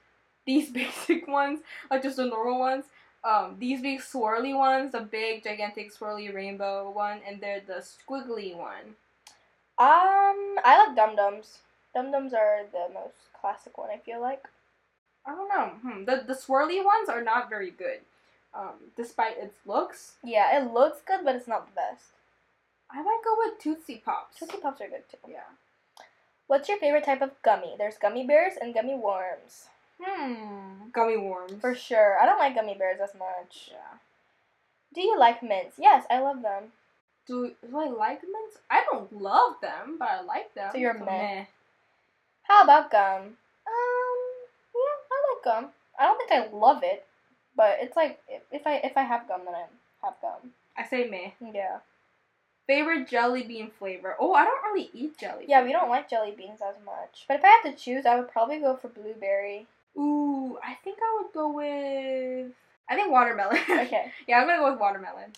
these 0.48 0.70
basic 0.72 1.28
ones, 1.28 1.60
like 1.92 2.02
just 2.02 2.18
the 2.18 2.26
normal 2.26 2.60
ones. 2.60 2.86
Um, 3.24 3.58
these 3.60 3.82
big 3.82 4.00
swirly 4.00 4.56
ones, 4.56 4.94
the 4.94 5.02
big 5.02 5.44
gigantic 5.44 5.94
swirly 5.94 6.34
rainbow 6.34 6.92
one, 6.92 7.22
and 7.28 7.40
they're 7.40 7.62
the 7.66 7.84
squiggly 7.84 8.56
one. 8.56 8.96
Um, 9.78 10.58
I 10.64 10.86
like 10.86 10.96
Dum 10.96 11.16
Dums. 11.16 11.60
Dum 11.94 12.12
Dums 12.12 12.34
are 12.34 12.62
the 12.72 12.92
most 12.94 13.16
classic 13.40 13.78
one. 13.78 13.90
I 13.92 13.98
feel 13.98 14.22
like. 14.22 14.44
I 15.26 15.36
don't 15.36 15.50
know. 15.50 15.72
Hmm. 15.82 16.06
The 16.06 16.24
the 16.26 16.34
swirly 16.34 16.84
ones 16.84 17.10
are 17.10 17.24
not 17.24 17.50
very 17.50 17.72
good. 17.72 18.00
Um, 18.56 18.92
despite 18.96 19.38
its 19.38 19.58
looks, 19.66 20.14
Yeah, 20.24 20.58
it 20.58 20.72
looks 20.72 21.00
good, 21.06 21.26
but 21.26 21.36
it's 21.36 21.48
not 21.48 21.68
the 21.68 21.76
best. 21.76 22.06
I 22.90 23.02
might 23.02 23.22
go 23.24 23.36
with 23.38 23.60
Tootsie 23.60 24.02
Pops. 24.06 24.40
Tootsie 24.40 24.58
Pops 24.58 24.80
are 24.82 24.88
good 24.88 25.04
too. 25.10 25.18
Yeah. 25.28 25.50
What's 26.48 26.70
your 26.70 26.78
favorite 26.78 27.04
type 27.04 27.22
of 27.22 27.32
gummy? 27.44 27.76
There's 27.78 27.98
gummy 27.98 28.26
bears 28.26 28.54
and 28.62 28.74
gummy 28.74 28.96
worms. 28.96 29.68
Hmm. 30.02 30.90
Gummy 30.94 31.18
worms. 31.18 31.60
For 31.60 31.76
sure. 31.76 32.18
I 32.22 32.26
don't 32.26 32.40
like 32.40 32.56
gummy 32.56 32.76
bears 32.76 33.00
as 33.02 33.14
much. 33.14 33.70
Yeah. 33.72 33.98
Do 34.94 35.02
you 35.02 35.20
like 35.20 35.44
mints? 35.44 35.78
Yes, 35.78 36.06
I 36.10 36.20
love 36.20 36.42
them. 36.42 36.72
Do, 37.28 37.52
do 37.68 37.78
I 37.78 37.88
like 37.90 38.22
mints? 38.22 38.60
I 38.70 38.84
don't 38.90 39.12
love 39.22 39.56
them, 39.62 39.98
but 40.00 40.08
I 40.08 40.22
like 40.22 40.54
them. 40.54 40.70
So 40.72 40.78
you're 40.78 40.94
meh. 40.94 41.46
How 42.44 42.64
about 42.64 42.92
gum? 42.92 43.22
Um, 43.68 44.18
yeah, 44.76 44.96
I 45.12 45.18
like 45.34 45.44
gum. 45.44 45.72
I 46.00 46.06
don't 46.06 46.18
think 46.18 46.32
I 46.32 46.56
love 46.56 46.82
it, 46.84 47.06
but 47.56 47.78
it's 47.82 47.96
like 47.96 48.20
if, 48.52 48.66
I 48.66 48.76
if 48.84 48.98
I 48.98 49.04
have 49.04 49.28
gum, 49.28 49.42
then 49.46 49.56
I 49.56 49.66
have 50.06 50.16
gum. 50.22 50.52
I 50.78 50.86
say 50.86 51.10
meh. 51.10 51.32
Yeah. 51.54 51.80
Favorite 52.68 53.08
jelly 53.08 53.44
bean 53.44 53.70
flavor? 53.78 54.16
Oh, 54.20 54.34
I 54.34 54.44
don't 54.44 54.64
really 54.64 54.90
eat 54.94 55.20
jelly. 55.20 55.46
Yeah, 55.48 55.64
we 55.64 55.72
don't 55.72 55.90
like 55.90 56.10
jelly 56.10 56.34
beans 56.36 56.62
as 56.68 56.76
much. 56.84 57.26
But 57.28 57.38
if 57.38 57.44
I 57.46 57.48
had 57.50 57.72
to 57.72 57.78
choose, 57.78 58.06
I 58.08 58.16
would 58.16 58.32
probably 58.32 58.58
go 58.60 58.76
for 58.76 58.88
blueberry. 58.88 59.68
Ooh, 59.98 60.58
I 60.64 60.74
think 60.84 60.98
I 61.00 61.22
would 61.22 61.32
go 61.32 61.52
with. 61.52 62.52
I 62.90 62.96
think 62.96 63.12
watermelon. 63.12 63.58
Okay. 63.70 64.12
yeah, 64.28 64.40
I'm 64.40 64.48
gonna 64.48 64.60
go 64.62 64.72
with 64.72 64.80
watermelon. 64.80 65.32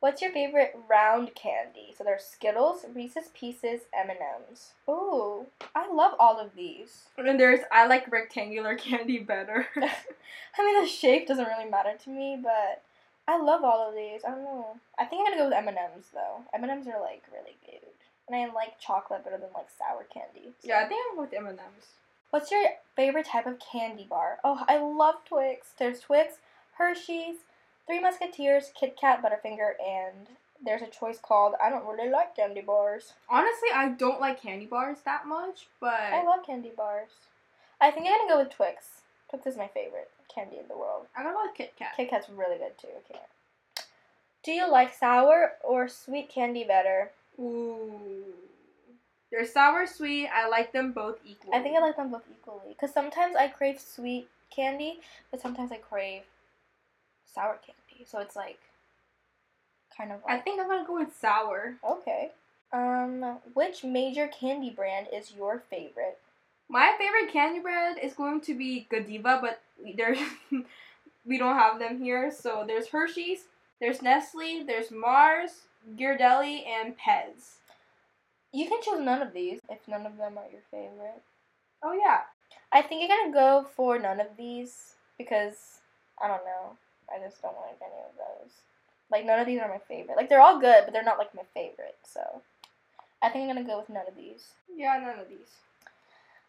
What's 0.00 0.22
your 0.22 0.32
favorite 0.32 0.74
round 0.88 1.34
candy? 1.34 1.94
So 1.96 2.04
there's 2.04 2.24
Skittles, 2.24 2.86
Reese's 2.94 3.28
Pieces, 3.34 3.82
M&Ms. 3.92 4.72
Ooh, 4.88 5.46
I 5.74 5.92
love 5.92 6.14
all 6.18 6.38
of 6.40 6.54
these. 6.56 7.02
And 7.18 7.28
then 7.28 7.36
there's 7.36 7.60
I 7.70 7.86
like 7.86 8.10
rectangular 8.10 8.74
candy 8.78 9.18
better. 9.18 9.66
I 9.76 10.64
mean, 10.64 10.82
the 10.82 10.88
shape 10.88 11.26
doesn't 11.28 11.46
really 11.46 11.70
matter 11.70 11.92
to 12.04 12.10
me, 12.10 12.38
but 12.42 12.82
I 13.28 13.38
love 13.40 13.62
all 13.62 13.86
of 13.88 13.94
these. 13.94 14.22
I 14.26 14.30
don't 14.30 14.42
know. 14.44 14.76
I 14.98 15.04
think 15.04 15.20
I'm 15.28 15.32
gonna 15.38 15.50
go 15.50 15.56
with 15.56 15.68
M&Ms 15.68 16.06
though. 16.14 16.42
M&Ms 16.54 16.86
are 16.88 17.00
like 17.00 17.22
really 17.30 17.56
good, 17.66 17.86
and 18.26 18.36
I 18.36 18.52
like 18.54 18.80
chocolate 18.80 19.22
better 19.22 19.36
than 19.38 19.50
like 19.54 19.68
sour 19.78 20.04
candy. 20.12 20.52
so- 20.60 20.68
yeah, 20.68 20.80
I 20.80 20.86
think 20.88 21.02
I'm 21.12 21.18
with 21.18 21.34
M 21.34 21.46
and 21.46 21.58
M's. 21.58 21.86
What's 22.30 22.50
your 22.50 22.64
favorite 22.96 23.26
type 23.26 23.46
of 23.46 23.58
candy 23.58 24.06
bar? 24.08 24.38
Oh, 24.44 24.64
I 24.68 24.78
love 24.78 25.16
Twix. 25.28 25.72
There's 25.78 26.00
Twix, 26.00 26.34
Hershey's, 26.78 27.36
Three 27.90 27.98
Musketeers, 27.98 28.70
Kit 28.78 28.96
Kat, 28.96 29.20
Butterfinger, 29.20 29.72
and 29.84 30.28
there's 30.64 30.80
a 30.80 30.86
choice 30.86 31.18
called 31.20 31.54
I 31.60 31.70
don't 31.70 31.84
really 31.84 32.08
like 32.08 32.36
candy 32.36 32.60
bars. 32.60 33.14
Honestly, 33.28 33.68
I 33.74 33.88
don't 33.88 34.20
like 34.20 34.40
candy 34.40 34.66
bars 34.66 34.98
that 35.04 35.26
much, 35.26 35.66
but 35.80 35.94
I 35.94 36.22
love 36.22 36.46
candy 36.46 36.70
bars. 36.76 37.08
I 37.80 37.90
think 37.90 38.06
I'm 38.06 38.28
gonna 38.28 38.32
go 38.32 38.38
with 38.44 38.54
Twix. 38.54 39.02
Twix 39.28 39.44
is 39.44 39.56
my 39.56 39.66
favorite 39.66 40.08
candy 40.32 40.58
in 40.58 40.68
the 40.68 40.78
world. 40.78 41.06
I'm 41.16 41.24
gonna 41.24 41.34
go 41.34 41.42
with 41.46 41.56
Kit 41.56 41.72
Kat. 41.76 41.94
Kit 41.96 42.10
Kat's 42.10 42.28
really 42.28 42.58
good 42.58 42.78
too. 42.80 42.86
Okay. 42.98 43.18
Do 44.44 44.52
you 44.52 44.70
like 44.70 44.94
sour 44.94 45.54
or 45.64 45.88
sweet 45.88 46.28
candy 46.28 46.62
better? 46.62 47.10
Ooh. 47.40 48.22
They're 49.32 49.44
sour, 49.44 49.88
sweet. 49.88 50.28
I 50.28 50.48
like 50.48 50.72
them 50.72 50.92
both 50.92 51.18
equally. 51.24 51.56
I 51.56 51.60
think 51.60 51.76
I 51.76 51.80
like 51.80 51.96
them 51.96 52.12
both 52.12 52.22
equally. 52.30 52.68
Because 52.68 52.94
sometimes 52.94 53.34
I 53.34 53.48
crave 53.48 53.80
sweet 53.80 54.28
candy, 54.54 55.00
but 55.32 55.40
sometimes 55.40 55.72
I 55.72 55.78
crave 55.78 56.22
sour 57.34 57.58
candy. 57.66 57.79
So 58.06 58.18
it's 58.20 58.36
like 58.36 58.58
kind 59.96 60.12
of 60.12 60.20
I 60.26 60.38
think 60.38 60.60
I'm 60.60 60.68
gonna 60.68 60.86
go 60.86 60.98
with 60.98 61.14
sour. 61.16 61.74
Okay. 61.88 62.30
Um, 62.72 63.38
which 63.54 63.82
major 63.82 64.28
candy 64.28 64.70
brand 64.70 65.08
is 65.12 65.32
your 65.32 65.62
favorite? 65.70 66.18
My 66.68 66.94
favorite 66.98 67.32
candy 67.32 67.58
brand 67.58 67.98
is 68.00 68.14
going 68.14 68.40
to 68.42 68.54
be 68.56 68.86
Godiva, 68.90 69.38
but 69.42 69.60
we- 69.82 69.92
there's 69.92 70.18
we 71.26 71.38
don't 71.38 71.56
have 71.56 71.78
them 71.78 71.98
here. 72.02 72.30
So 72.30 72.64
there's 72.66 72.88
Hershey's, 72.88 73.44
there's 73.80 74.02
Nestle, 74.02 74.64
there's 74.64 74.90
Mars, 74.90 75.62
Ghirardelli, 75.96 76.64
and 76.66 76.96
Pez. 76.96 77.56
You 78.52 78.68
can 78.68 78.80
choose 78.82 79.00
none 79.00 79.22
of 79.22 79.32
these 79.32 79.60
if 79.68 79.86
none 79.88 80.06
of 80.06 80.16
them 80.16 80.38
are 80.38 80.50
your 80.50 80.62
favorite. 80.70 81.22
Oh 81.82 81.92
yeah. 81.92 82.20
I 82.72 82.82
think 82.82 83.10
I'm 83.10 83.32
gonna 83.32 83.32
go 83.32 83.68
for 83.74 83.98
none 83.98 84.20
of 84.20 84.36
these 84.36 84.94
because 85.18 85.80
I 86.22 86.28
don't 86.28 86.44
know. 86.44 86.76
I 87.14 87.18
just 87.18 87.42
don't 87.42 87.56
like 87.56 87.78
any 87.80 88.00
of 88.04 88.16
those. 88.16 88.52
Like 89.10 89.26
none 89.26 89.40
of 89.40 89.46
these 89.46 89.60
are 89.60 89.68
my 89.68 89.80
favorite. 89.88 90.16
Like 90.16 90.28
they're 90.28 90.40
all 90.40 90.60
good, 90.60 90.84
but 90.84 90.92
they're 90.92 91.02
not 91.02 91.18
like 91.18 91.34
my 91.34 91.42
favorite. 91.54 91.98
So 92.04 92.42
I 93.22 93.28
think 93.28 93.48
I'm 93.48 93.56
gonna 93.56 93.66
go 93.66 93.78
with 93.78 93.90
none 93.90 94.06
of 94.08 94.16
these. 94.16 94.54
Yeah, 94.74 94.98
none 95.02 95.18
of 95.18 95.28
these. 95.28 95.56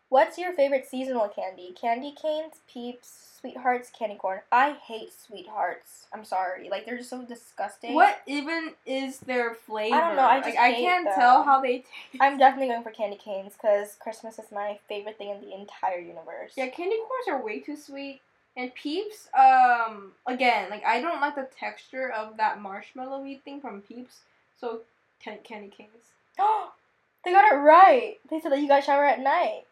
What's 0.10 0.38
your 0.38 0.52
favorite 0.52 0.86
seasonal 0.86 1.30
candy? 1.30 1.74
Candy 1.80 2.14
canes, 2.22 2.56
peeps, 2.72 3.38
sweethearts, 3.40 3.90
candy 3.98 4.16
corn. 4.16 4.42
I 4.52 4.74
hate 4.74 5.14
sweethearts. 5.14 6.08
I'm 6.14 6.26
sorry. 6.26 6.70
Like 6.70 6.86
they're 6.86 6.98
just 6.98 7.10
so 7.10 7.24
disgusting. 7.24 7.94
What 7.96 8.22
even 8.28 8.74
is 8.86 9.20
their 9.20 9.56
flavor? 9.56 9.96
I 9.96 10.02
don't 10.02 10.18
know, 10.18 10.26
I 10.26 10.42
just 10.42 10.50
like 10.50 10.60
I 10.60 10.74
can't 10.74 11.06
them. 11.06 11.16
tell 11.16 11.44
how 11.44 11.62
they 11.62 11.78
taste. 11.78 12.20
I'm 12.20 12.38
definitely 12.38 12.68
going 12.68 12.84
for 12.84 12.92
candy 12.92 13.16
canes 13.16 13.54
because 13.54 13.96
Christmas 14.02 14.38
is 14.38 14.52
my 14.52 14.80
favorite 14.90 15.18
thing 15.18 15.30
in 15.30 15.40
the 15.40 15.54
entire 15.54 16.00
universe. 16.00 16.54
Yeah, 16.58 16.68
candy 16.68 16.98
corns 16.98 17.28
are 17.30 17.44
way 17.44 17.60
too 17.60 17.78
sweet. 17.78 18.20
And 18.58 18.74
Peeps, 18.76 19.30
um, 19.38 20.12
again, 20.28 20.70
like 20.70 20.84
I 20.86 21.00
don't 21.00 21.22
like 21.22 21.36
the 21.36 21.48
texture 21.58 22.12
of 22.12 22.38
that 22.38 22.60
marshmallowy 22.60 23.42
thing 23.44 23.62
from 23.62 23.82
Peeps. 23.82 24.20
So, 24.60 24.82
can- 25.24 25.40
candy 25.44 25.70
canes. 25.70 26.12
they 27.26 27.32
got 27.32 27.52
it 27.52 27.56
right. 27.58 28.18
They 28.30 28.40
said 28.40 28.52
that 28.52 28.60
you 28.62 28.68
guys 28.68 28.86
shower 28.86 29.06
at 29.06 29.20
night. 29.20 29.64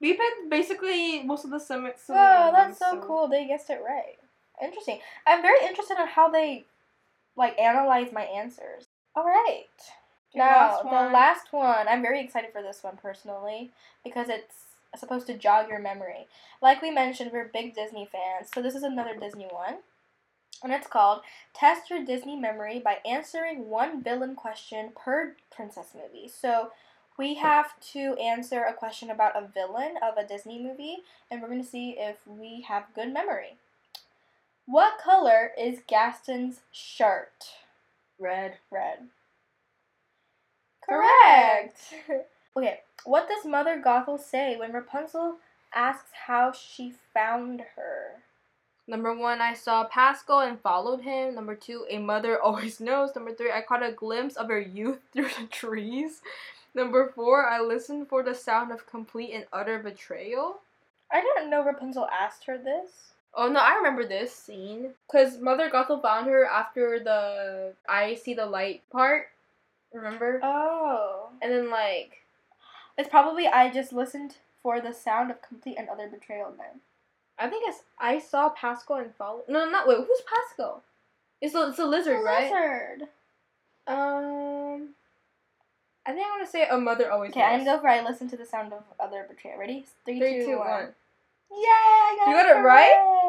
We 0.00 0.12
picked 0.12 0.50
basically 0.50 1.22
most 1.22 1.44
of 1.44 1.50
the 1.50 1.58
summer. 1.58 1.92
Wow, 2.08 2.50
that's 2.52 2.78
so 2.78 3.00
cool. 3.00 3.28
They 3.28 3.46
guessed 3.46 3.70
it 3.70 3.80
right. 3.84 4.18
Interesting. 4.62 5.00
I'm 5.26 5.42
very 5.42 5.66
interested 5.66 5.98
in 5.98 6.06
how 6.06 6.30
they 6.30 6.64
like 7.36 7.58
analyze 7.58 8.12
my 8.12 8.22
answers. 8.22 8.86
All 9.14 9.24
right. 9.24 9.66
Now 10.34 10.44
last 10.44 10.82
the 10.82 10.90
last 10.90 11.52
one. 11.52 11.88
I'm 11.88 12.02
very 12.02 12.20
excited 12.20 12.52
for 12.52 12.62
this 12.62 12.82
one 12.82 12.98
personally 13.00 13.70
because 14.04 14.28
it's 14.28 14.75
supposed 14.96 15.26
to 15.28 15.38
jog 15.38 15.68
your 15.68 15.78
memory. 15.78 16.26
Like 16.62 16.82
we 16.82 16.90
mentioned, 16.90 17.30
we're 17.32 17.50
big 17.52 17.74
Disney 17.74 18.08
fans, 18.10 18.50
so 18.52 18.62
this 18.62 18.74
is 18.74 18.82
another 18.82 19.16
Disney 19.18 19.46
one. 19.50 19.78
And 20.62 20.72
it's 20.72 20.86
called 20.86 21.20
Test 21.54 21.90
Your 21.90 22.04
Disney 22.04 22.34
Memory 22.34 22.78
by 22.78 22.98
answering 23.04 23.68
one 23.68 24.02
villain 24.02 24.34
question 24.34 24.92
per 24.96 25.36
princess 25.54 25.88
movie. 25.94 26.28
So 26.28 26.70
we 27.18 27.34
have 27.34 27.78
to 27.92 28.14
answer 28.14 28.62
a 28.62 28.72
question 28.72 29.10
about 29.10 29.36
a 29.36 29.46
villain 29.46 29.94
of 30.02 30.16
a 30.16 30.26
Disney 30.26 30.62
movie, 30.62 30.98
and 31.30 31.42
we're 31.42 31.48
going 31.48 31.62
to 31.62 31.68
see 31.68 31.96
if 31.98 32.16
we 32.26 32.64
have 32.68 32.94
good 32.94 33.12
memory. 33.12 33.56
What 34.64 34.98
color 34.98 35.52
is 35.58 35.80
Gaston's 35.86 36.60
shirt? 36.72 37.44
red. 38.18 38.58
Red. 38.70 39.08
Correct! 40.84 41.94
okay, 42.56 42.80
what 43.04 43.28
does 43.28 43.44
Mother 43.44 43.82
Gothel 43.84 44.18
say 44.18 44.56
when 44.56 44.72
Rapunzel 44.72 45.36
asks 45.74 46.10
how 46.26 46.52
she 46.52 46.94
found 47.12 47.60
her? 47.76 48.22
Number 48.88 49.14
one, 49.14 49.40
I 49.40 49.54
saw 49.54 49.84
Pascal 49.84 50.40
and 50.40 50.60
followed 50.60 51.00
him. 51.00 51.34
Number 51.34 51.54
two, 51.54 51.84
a 51.90 51.98
mother 51.98 52.40
always 52.42 52.80
knows. 52.80 53.14
Number 53.14 53.34
three, 53.34 53.50
I 53.50 53.62
caught 53.62 53.84
a 53.84 53.92
glimpse 53.92 54.36
of 54.36 54.48
her 54.48 54.60
youth 54.60 55.00
through 55.12 55.28
the 55.40 55.46
trees. 55.50 56.22
Number 56.74 57.12
four, 57.14 57.48
I 57.48 57.60
listened 57.60 58.08
for 58.08 58.22
the 58.22 58.34
sound 58.34 58.70
of 58.70 58.86
complete 58.86 59.32
and 59.32 59.46
utter 59.52 59.78
betrayal. 59.78 60.60
I 61.10 61.20
didn't 61.20 61.50
know 61.50 61.64
Rapunzel 61.64 62.08
asked 62.08 62.44
her 62.44 62.58
this. 62.58 63.12
Oh 63.34 63.48
no, 63.48 63.60
I 63.60 63.76
remember 63.76 64.06
this 64.06 64.34
scene. 64.34 64.90
Cause 65.10 65.38
Mother 65.38 65.70
Gothel 65.70 66.02
found 66.02 66.26
her 66.26 66.46
after 66.46 66.98
the 66.98 67.72
I 67.88 68.14
see 68.14 68.34
the 68.34 68.46
light 68.46 68.82
part. 68.90 69.28
Remember? 69.92 70.40
Oh. 70.42 71.28
And 71.42 71.52
then 71.52 71.70
like 71.70 72.25
It's 72.98 73.08
probably 73.08 73.46
I 73.46 73.70
just 73.70 73.92
listened 73.92 74.36
for 74.62 74.80
the 74.80 74.92
sound 74.92 75.30
of 75.30 75.42
complete 75.42 75.76
and 75.78 75.88
utter 75.88 76.08
betrayal 76.08 76.52
then. 76.56 76.80
I 77.38 77.48
think 77.48 77.64
it's 77.68 77.82
I 77.98 78.18
saw 78.18 78.48
Pascal 78.48 78.96
and 78.96 79.14
followed. 79.14 79.44
No, 79.48 79.68
not 79.68 79.86
wait. 79.86 79.98
Who's 79.98 80.22
Pascal? 80.22 80.82
It's 81.40 81.54
a 81.54 81.68
it's 81.68 81.78
a 81.78 81.84
lizard, 81.84 82.20
A 82.20 82.22
right? 82.22 82.44
lizard. 82.44 83.02
Um, 83.86 84.88
I 86.06 86.12
think 86.12 86.26
I'm 86.26 86.38
gonna 86.38 86.46
say 86.46 86.66
a 86.68 86.78
mother 86.78 87.12
always. 87.12 87.30
Okay, 87.30 87.42
I'm 87.42 87.64
gonna 87.64 87.76
go 87.76 87.80
for 87.80 87.88
I 87.88 88.02
listen 88.02 88.28
to 88.30 88.36
the 88.36 88.46
sound 88.46 88.72
of 88.72 88.82
other 88.98 89.26
betrayal. 89.28 89.58
Ready? 89.58 89.84
Three, 90.04 90.18
Three, 90.18 90.38
two, 90.40 90.46
two, 90.46 90.58
one. 90.58 90.68
one. 90.68 90.94
Yay! 91.50 91.58
I 91.68 92.16
got 92.18 92.30
You 92.30 92.36
got 92.36 92.58
it 92.58 92.62
right? 92.62 93.25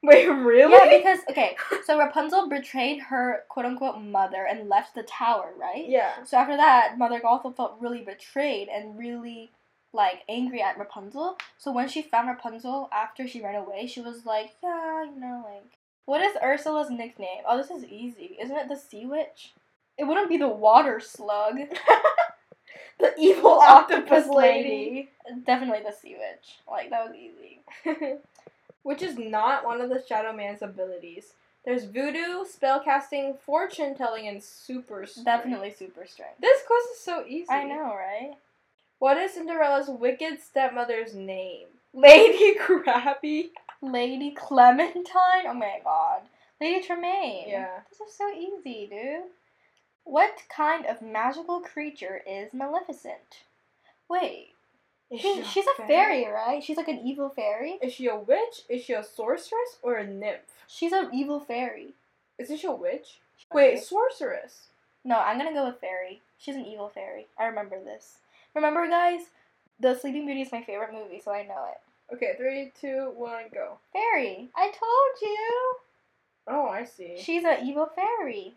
Wait, 0.02 0.26
really? 0.26 0.72
Yeah, 0.72 0.96
because 0.98 1.18
okay, 1.28 1.56
so 1.84 1.98
Rapunzel 1.98 2.48
betrayed 2.48 3.00
her 3.02 3.44
quote 3.50 3.66
unquote 3.66 4.00
mother 4.00 4.46
and 4.48 4.68
left 4.68 4.94
the 4.94 5.02
tower, 5.02 5.52
right? 5.58 5.84
yeah. 5.86 6.24
So 6.24 6.38
after 6.38 6.56
that, 6.56 6.96
Mother 6.96 7.20
Gothel 7.20 7.54
felt 7.54 7.76
really 7.80 8.00
betrayed 8.00 8.68
and 8.68 8.98
really 8.98 9.50
like 9.92 10.22
angry 10.28 10.62
at 10.62 10.78
Rapunzel. 10.78 11.36
So 11.58 11.70
when 11.70 11.88
she 11.88 12.00
found 12.00 12.28
Rapunzel 12.28 12.88
after 12.92 13.28
she 13.28 13.42
ran 13.42 13.56
away, 13.56 13.86
she 13.86 14.00
was 14.00 14.24
like, 14.24 14.52
yeah, 14.62 15.04
you 15.04 15.20
know, 15.20 15.44
like 15.44 15.78
what 16.06 16.22
is 16.22 16.36
Ursula's 16.42 16.90
nickname? 16.90 17.42
Oh, 17.46 17.58
this 17.58 17.70
is 17.70 17.84
easy. 17.84 18.36
Isn't 18.40 18.56
it 18.56 18.68
the 18.68 18.76
Sea 18.76 19.04
Witch? 19.06 19.52
It 19.98 20.04
wouldn't 20.04 20.30
be 20.30 20.38
the 20.38 20.48
Water 20.48 20.98
Slug. 20.98 21.56
the 22.98 23.14
evil 23.18 23.50
octopus 23.60 24.28
lady. 24.28 25.10
Definitely 25.44 25.84
the 25.84 25.94
Sea 25.94 26.16
Witch. 26.18 26.58
Like 26.68 26.90
that 26.90 27.06
was 27.06 27.14
easy. 27.14 27.60
Which 28.82 29.02
is 29.02 29.18
not 29.18 29.64
one 29.64 29.80
of 29.80 29.90
the 29.90 30.02
Shadow 30.06 30.32
Man's 30.32 30.62
abilities. 30.62 31.34
There's 31.64 31.84
voodoo, 31.84 32.44
spellcasting, 32.44 33.38
fortune 33.38 33.94
telling, 33.94 34.26
and 34.28 34.42
super 34.42 35.04
strength. 35.06 35.26
Definitely 35.26 35.72
super 35.72 36.06
strength. 36.06 36.40
This 36.40 36.62
quiz 36.66 36.84
is 36.96 37.00
so 37.00 37.24
easy. 37.26 37.50
I 37.50 37.64
know, 37.64 37.94
right? 37.94 38.32
What 38.98 39.18
is 39.18 39.34
Cinderella's 39.34 39.88
wicked 39.88 40.40
stepmother's 40.40 41.14
name? 41.14 41.66
Lady 41.92 42.54
Crabby. 42.58 43.50
Lady 43.82 44.30
Clementine? 44.30 45.46
Oh 45.46 45.54
my 45.54 45.80
god. 45.84 46.22
Lady 46.60 46.84
Tremaine. 46.86 47.48
Yeah. 47.48 47.80
This 47.90 48.00
is 48.00 48.14
so 48.14 48.30
easy, 48.30 48.86
dude. 48.90 49.30
What 50.04 50.42
kind 50.54 50.86
of 50.86 51.02
magical 51.02 51.60
creature 51.60 52.20
is 52.26 52.52
Maleficent? 52.52 53.44
Wait, 54.08 54.54
Is 55.10 55.20
she, 55.20 55.42
she's 55.42 55.66
a 55.66 55.86
fairy, 55.86 56.26
right? 56.28 56.62
She's 56.62 56.76
like 56.76 56.88
an 56.88 57.00
evil 57.04 57.30
fairy. 57.30 57.78
Is 57.82 57.92
she 57.92 58.06
a 58.06 58.16
witch? 58.16 58.62
Is 58.68 58.84
she 58.84 58.92
a 58.92 59.02
sorceress 59.02 59.78
or 59.82 59.96
a 59.96 60.06
nymph? 60.06 60.42
She's 60.68 60.92
an 60.92 61.10
evil 61.12 61.40
fairy. 61.40 61.94
Isn't 62.38 62.58
she 62.58 62.68
a 62.68 62.72
witch? 62.72 63.18
Wait, 63.52 63.82
sorceress. 63.82 64.68
No, 65.04 65.18
I'm 65.18 65.36
gonna 65.36 65.52
go 65.52 65.66
with 65.66 65.80
fairy. 65.80 66.22
She's 66.38 66.54
an 66.54 66.64
evil 66.64 66.88
fairy. 66.88 67.26
I 67.36 67.46
remember 67.46 67.82
this. 67.82 68.18
Remember, 68.54 68.86
guys? 68.86 69.22
The 69.80 69.98
Sleeping 69.98 70.26
Beauty 70.26 70.42
is 70.42 70.52
my 70.52 70.62
favorite 70.62 70.92
movie, 70.92 71.20
so 71.20 71.32
I 71.32 71.42
know 71.42 71.68
it. 71.72 72.14
Okay, 72.14 72.34
three, 72.36 72.72
two, 72.80 73.12
one, 73.16 73.44
go. 73.52 73.78
Fairy. 73.92 74.48
I 74.54 74.66
told 74.66 75.22
you. 75.22 75.74
Oh, 76.46 76.68
I 76.68 76.84
see. 76.84 77.16
She's 77.20 77.44
an 77.44 77.66
evil 77.66 77.90
fairy. 77.94 78.54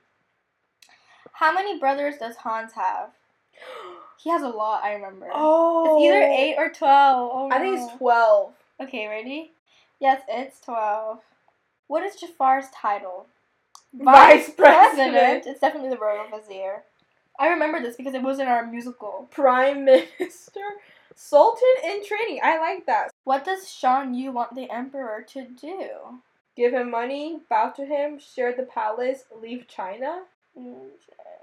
How 1.33 1.51
many 1.51 1.79
brothers 1.79 2.17
does 2.19 2.35
Hans 2.37 2.73
have? 2.73 3.09
He 4.17 4.29
has 4.29 4.41
a 4.41 4.47
lot, 4.49 4.83
I 4.83 4.93
remember. 4.93 5.29
oh, 5.33 5.97
It's 5.97 6.05
either 6.05 6.21
8 6.23 6.55
or 6.57 6.69
12. 6.71 7.31
Oh, 7.33 7.49
I 7.51 7.59
think 7.59 7.79
it's 7.79 7.97
twelve. 7.97 8.53
Okay, 8.81 9.07
ready? 9.07 9.51
Yes, 9.99 10.21
it's 10.27 10.59
12. 10.61 11.19
What 11.87 12.03
is 12.03 12.15
Jafar's 12.15 12.65
title? 12.73 13.27
Vice 13.93 14.49
President. 14.49 15.45
It's 15.45 15.59
definitely 15.59 15.89
the 15.89 15.97
royal 15.97 16.25
vizier. 16.35 16.83
I 17.39 17.49
remember 17.49 17.81
this 17.81 17.95
because 17.95 18.13
it 18.13 18.21
was 18.23 18.39
in 18.39 18.47
our 18.47 18.65
musical. 18.65 19.27
Prime 19.31 19.85
Minister, 19.85 20.61
Sultan 21.15 21.67
in 21.83 22.03
training. 22.05 22.39
I 22.43 22.59
like 22.59 22.85
that. 22.87 23.09
What 23.23 23.45
does 23.45 23.69
Shan 23.69 24.13
Yu 24.13 24.31
want 24.31 24.55
the 24.55 24.69
emperor 24.71 25.23
to 25.29 25.45
do? 25.45 25.87
Give 26.55 26.73
him 26.73 26.89
money, 26.91 27.39
bow 27.49 27.69
to 27.71 27.85
him, 27.85 28.19
share 28.19 28.53
the 28.55 28.63
palace, 28.63 29.23
leave 29.41 29.67
China. 29.67 30.23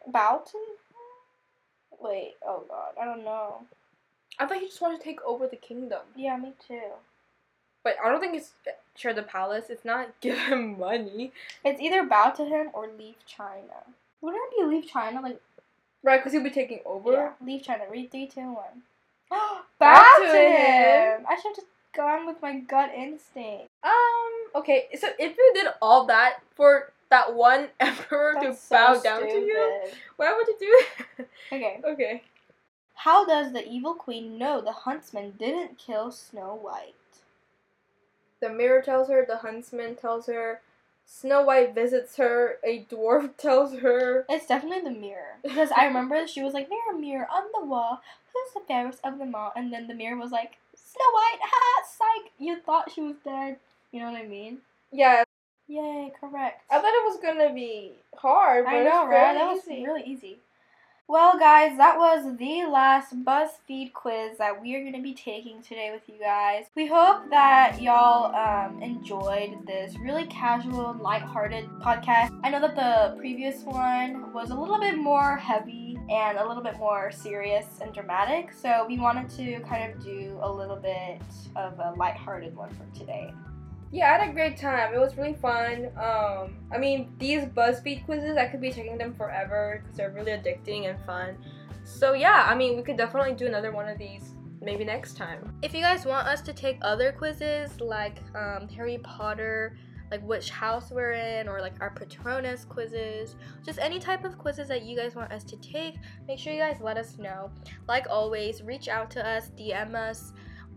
Bow 0.06 0.42
to? 0.50 0.58
Wait, 2.10 2.34
oh 2.44 2.64
god, 2.68 2.92
I 3.00 3.04
don't 3.04 3.24
know. 3.24 3.62
I 4.38 4.46
thought 4.46 4.58
he 4.58 4.66
just 4.66 4.80
wanted 4.80 4.98
to 4.98 5.04
take 5.04 5.22
over 5.22 5.46
the 5.46 5.56
kingdom. 5.56 6.00
Yeah, 6.16 6.36
me 6.36 6.52
too. 6.66 6.80
But 7.84 7.94
I 8.04 8.08
don't 8.10 8.20
think 8.20 8.34
it's 8.36 8.50
share 8.96 9.14
the 9.14 9.22
palace. 9.22 9.66
It's 9.70 9.84
not 9.84 10.08
give 10.20 10.36
him 10.38 10.78
money. 10.78 11.32
It's 11.64 11.80
either 11.80 12.04
bow 12.04 12.30
to 12.30 12.44
him 12.44 12.70
or 12.72 12.88
leave 12.98 13.14
China. 13.26 13.84
Wouldn't 14.20 14.42
it 14.52 14.58
be 14.58 14.64
leave 14.76 14.86
China? 14.90 15.20
Like, 15.20 15.40
Right, 16.02 16.18
because 16.18 16.32
he'll 16.32 16.42
be 16.42 16.50
taking 16.50 16.80
over. 16.86 17.12
yeah, 17.12 17.32
leave 17.44 17.62
China. 17.62 17.84
Read 17.90 18.10
three, 18.10 18.26
two, 18.26 18.40
one. 18.40 18.82
bow, 19.30 19.62
Bow 19.78 20.14
to 20.18 20.26
to 20.26 20.32
him. 20.38 21.20
him. 21.20 21.26
I 21.28 21.36
should 21.36 21.50
have 21.50 21.56
just 21.56 21.66
gone 21.94 22.26
with 22.26 22.40
my 22.42 22.58
gut 22.60 22.90
instinct. 22.96 23.68
Um, 23.84 23.92
okay, 24.56 24.86
so 24.98 25.08
if 25.18 25.36
you 25.36 25.52
did 25.54 25.66
all 25.82 26.06
that 26.06 26.38
for 26.56 26.92
that 27.10 27.34
one 27.34 27.68
emperor 27.80 28.34
That's 28.34 28.58
to 28.58 28.66
so 28.66 28.76
bow 28.76 29.00
down 29.00 29.20
to 29.22 29.26
you, 29.28 29.72
stupid. 29.82 29.98
why 30.16 30.34
would 30.34 30.46
you 30.48 30.56
do 30.58 30.82
that? 31.18 31.28
Okay. 31.52 31.80
okay. 31.84 32.22
How 32.94 33.24
does 33.26 33.52
the 33.52 33.66
evil 33.66 33.94
queen 33.94 34.38
know 34.38 34.60
the 34.60 34.72
huntsman 34.72 35.34
didn't 35.38 35.78
kill 35.78 36.10
Snow 36.12 36.58
White? 36.60 36.94
The 38.40 38.48
mirror 38.50 38.80
tells 38.82 39.08
her, 39.08 39.24
the 39.26 39.38
huntsman 39.38 39.96
tells 39.96 40.26
her, 40.26 40.60
Snow 41.06 41.42
White 41.42 41.74
visits 41.74 42.16
her, 42.16 42.58
a 42.64 42.84
dwarf 42.84 43.36
tells 43.36 43.78
her. 43.80 44.24
It's 44.28 44.46
definitely 44.46 44.84
the 44.84 44.98
mirror. 44.98 45.38
Because 45.42 45.70
I 45.76 45.86
remember 45.86 46.26
she 46.26 46.42
was 46.42 46.54
like, 46.54 46.68
Mirror, 46.70 46.98
mirror 47.00 47.26
on 47.32 47.44
the 47.58 47.66
wall, 47.66 48.00
who's 48.32 48.54
the 48.54 48.66
fairest 48.66 49.00
of 49.04 49.18
them 49.18 49.34
all? 49.34 49.52
And 49.56 49.72
then 49.72 49.88
the 49.88 49.94
mirror 49.94 50.16
was 50.18 50.30
like, 50.30 50.58
Snow 50.74 51.04
White, 51.12 51.40
ha, 51.42 51.82
psych! 51.84 52.32
You 52.38 52.60
thought 52.60 52.92
she 52.92 53.00
was 53.00 53.16
dead. 53.24 53.56
You 53.92 54.00
know 54.00 54.10
what 54.10 54.20
I 54.20 54.26
mean? 54.26 54.58
Yeah, 54.92 55.24
Yay, 55.70 56.12
correct. 56.20 56.64
I 56.68 56.80
thought 56.80 56.92
it 56.92 57.04
was 57.04 57.20
gonna 57.22 57.54
be 57.54 57.92
hard, 58.16 58.64
but 58.64 58.74
I 58.74 58.82
know, 58.82 59.06
right? 59.06 59.32
really 59.32 59.38
That 59.38 59.52
was 59.52 59.66
really 59.68 60.02
easy. 60.04 60.40
Well, 61.06 61.38
guys, 61.38 61.76
that 61.76 61.96
was 61.96 62.36
the 62.38 62.66
last 62.66 63.24
BuzzFeed 63.24 63.92
quiz 63.92 64.38
that 64.38 64.60
we 64.60 64.76
are 64.76 64.80
going 64.80 64.94
to 64.94 65.02
be 65.02 65.12
taking 65.12 65.60
today 65.60 65.90
with 65.92 66.02
you 66.06 66.20
guys. 66.20 66.66
We 66.76 66.86
hope 66.86 67.28
that 67.30 67.82
y'all 67.82 68.32
um, 68.32 68.80
enjoyed 68.80 69.66
this 69.66 69.98
really 69.98 70.26
casual, 70.26 70.96
lighthearted 71.00 71.68
podcast. 71.80 72.38
I 72.44 72.50
know 72.50 72.60
that 72.60 72.76
the 72.76 73.16
previous 73.18 73.62
one 73.64 74.32
was 74.32 74.50
a 74.50 74.54
little 74.54 74.78
bit 74.78 74.98
more 74.98 75.36
heavy 75.36 75.98
and 76.08 76.38
a 76.38 76.46
little 76.46 76.62
bit 76.62 76.78
more 76.78 77.10
serious 77.10 77.66
and 77.80 77.92
dramatic, 77.92 78.52
so 78.52 78.86
we 78.88 78.96
wanted 78.96 79.28
to 79.30 79.58
kind 79.68 79.92
of 79.92 80.04
do 80.04 80.38
a 80.42 80.52
little 80.52 80.76
bit 80.76 81.20
of 81.56 81.76
a 81.80 81.92
lighthearted 81.96 82.54
one 82.54 82.70
for 82.70 82.86
today. 82.96 83.32
Yeah, 83.92 84.06
I 84.06 84.18
had 84.18 84.30
a 84.30 84.32
great 84.32 84.56
time. 84.56 84.94
It 84.94 84.98
was 84.98 85.16
really 85.16 85.34
fun. 85.34 85.86
Um, 85.96 86.56
I 86.72 86.78
mean, 86.78 87.12
these 87.18 87.42
BuzzFeed 87.42 88.04
quizzes, 88.04 88.36
I 88.36 88.46
could 88.46 88.60
be 88.60 88.70
taking 88.70 88.96
them 88.96 89.14
forever 89.14 89.80
because 89.82 89.96
they're 89.96 90.10
really 90.12 90.30
addicting 90.30 90.88
and 90.88 91.04
fun. 91.04 91.36
So 91.84 92.12
yeah, 92.12 92.46
I 92.48 92.54
mean, 92.54 92.76
we 92.76 92.82
could 92.82 92.96
definitely 92.96 93.34
do 93.34 93.46
another 93.46 93.72
one 93.72 93.88
of 93.88 93.98
these 93.98 94.34
maybe 94.62 94.84
next 94.84 95.16
time. 95.16 95.58
If 95.62 95.74
you 95.74 95.80
guys 95.80 96.06
want 96.06 96.28
us 96.28 96.40
to 96.42 96.52
take 96.52 96.78
other 96.82 97.10
quizzes 97.10 97.80
like 97.80 98.18
um, 98.36 98.68
Harry 98.68 98.98
Potter, 98.98 99.76
like 100.10 100.22
which 100.22 100.50
house 100.50 100.90
we're 100.90 101.12
in, 101.12 101.48
or 101.48 101.60
like 101.60 101.74
our 101.80 101.90
Patronus 101.90 102.64
quizzes, 102.64 103.36
just 103.64 103.78
any 103.78 103.98
type 103.98 104.24
of 104.24 104.38
quizzes 104.38 104.68
that 104.68 104.82
you 104.82 104.96
guys 104.96 105.14
want 105.14 105.32
us 105.32 105.44
to 105.44 105.56
take, 105.56 105.96
make 106.28 106.38
sure 106.38 106.52
you 106.52 106.60
guys 106.60 106.78
let 106.80 106.96
us 106.96 107.18
know. 107.18 107.50
Like 107.88 108.06
always, 108.08 108.62
reach 108.62 108.88
out 108.88 109.10
to 109.12 109.26
us, 109.26 109.50
DM 109.58 109.94
us, 109.94 110.32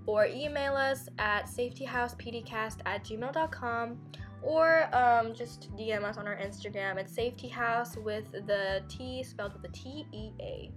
or 0.05 0.25
email 0.25 0.75
us 0.75 1.07
at 1.19 1.45
safetyhousepdcast 1.45 2.79
at 2.85 3.03
gmail.com 3.03 3.97
or 4.41 4.93
um, 4.95 5.33
just 5.33 5.75
DM 5.77 6.03
us 6.03 6.17
on 6.17 6.27
our 6.27 6.35
Instagram 6.35 6.99
at 6.99 7.09
safetyhouse 7.09 8.01
with 8.03 8.31
the 8.31 8.83
T 8.89 9.23
spelled 9.23 9.53
with 9.53 9.63
a 9.63 9.73
T 9.73 10.05
E 10.11 10.31
A. 10.41 10.71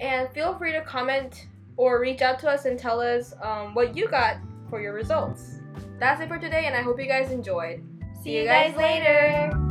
And 0.00 0.30
feel 0.30 0.56
free 0.56 0.72
to 0.72 0.80
comment 0.82 1.48
or 1.76 2.00
reach 2.00 2.22
out 2.22 2.38
to 2.40 2.48
us 2.48 2.64
and 2.64 2.78
tell 2.78 3.00
us 3.00 3.34
um, 3.42 3.74
what 3.74 3.96
you 3.96 4.08
got 4.08 4.36
for 4.70 4.80
your 4.80 4.92
results. 4.92 5.60
That's 5.98 6.20
it 6.20 6.28
for 6.28 6.38
today, 6.38 6.66
and 6.66 6.76
I 6.76 6.82
hope 6.82 7.00
you 7.00 7.06
guys 7.06 7.32
enjoyed. 7.32 7.82
See 8.22 8.38
you 8.38 8.44
guys 8.44 8.76
later. 8.76 9.68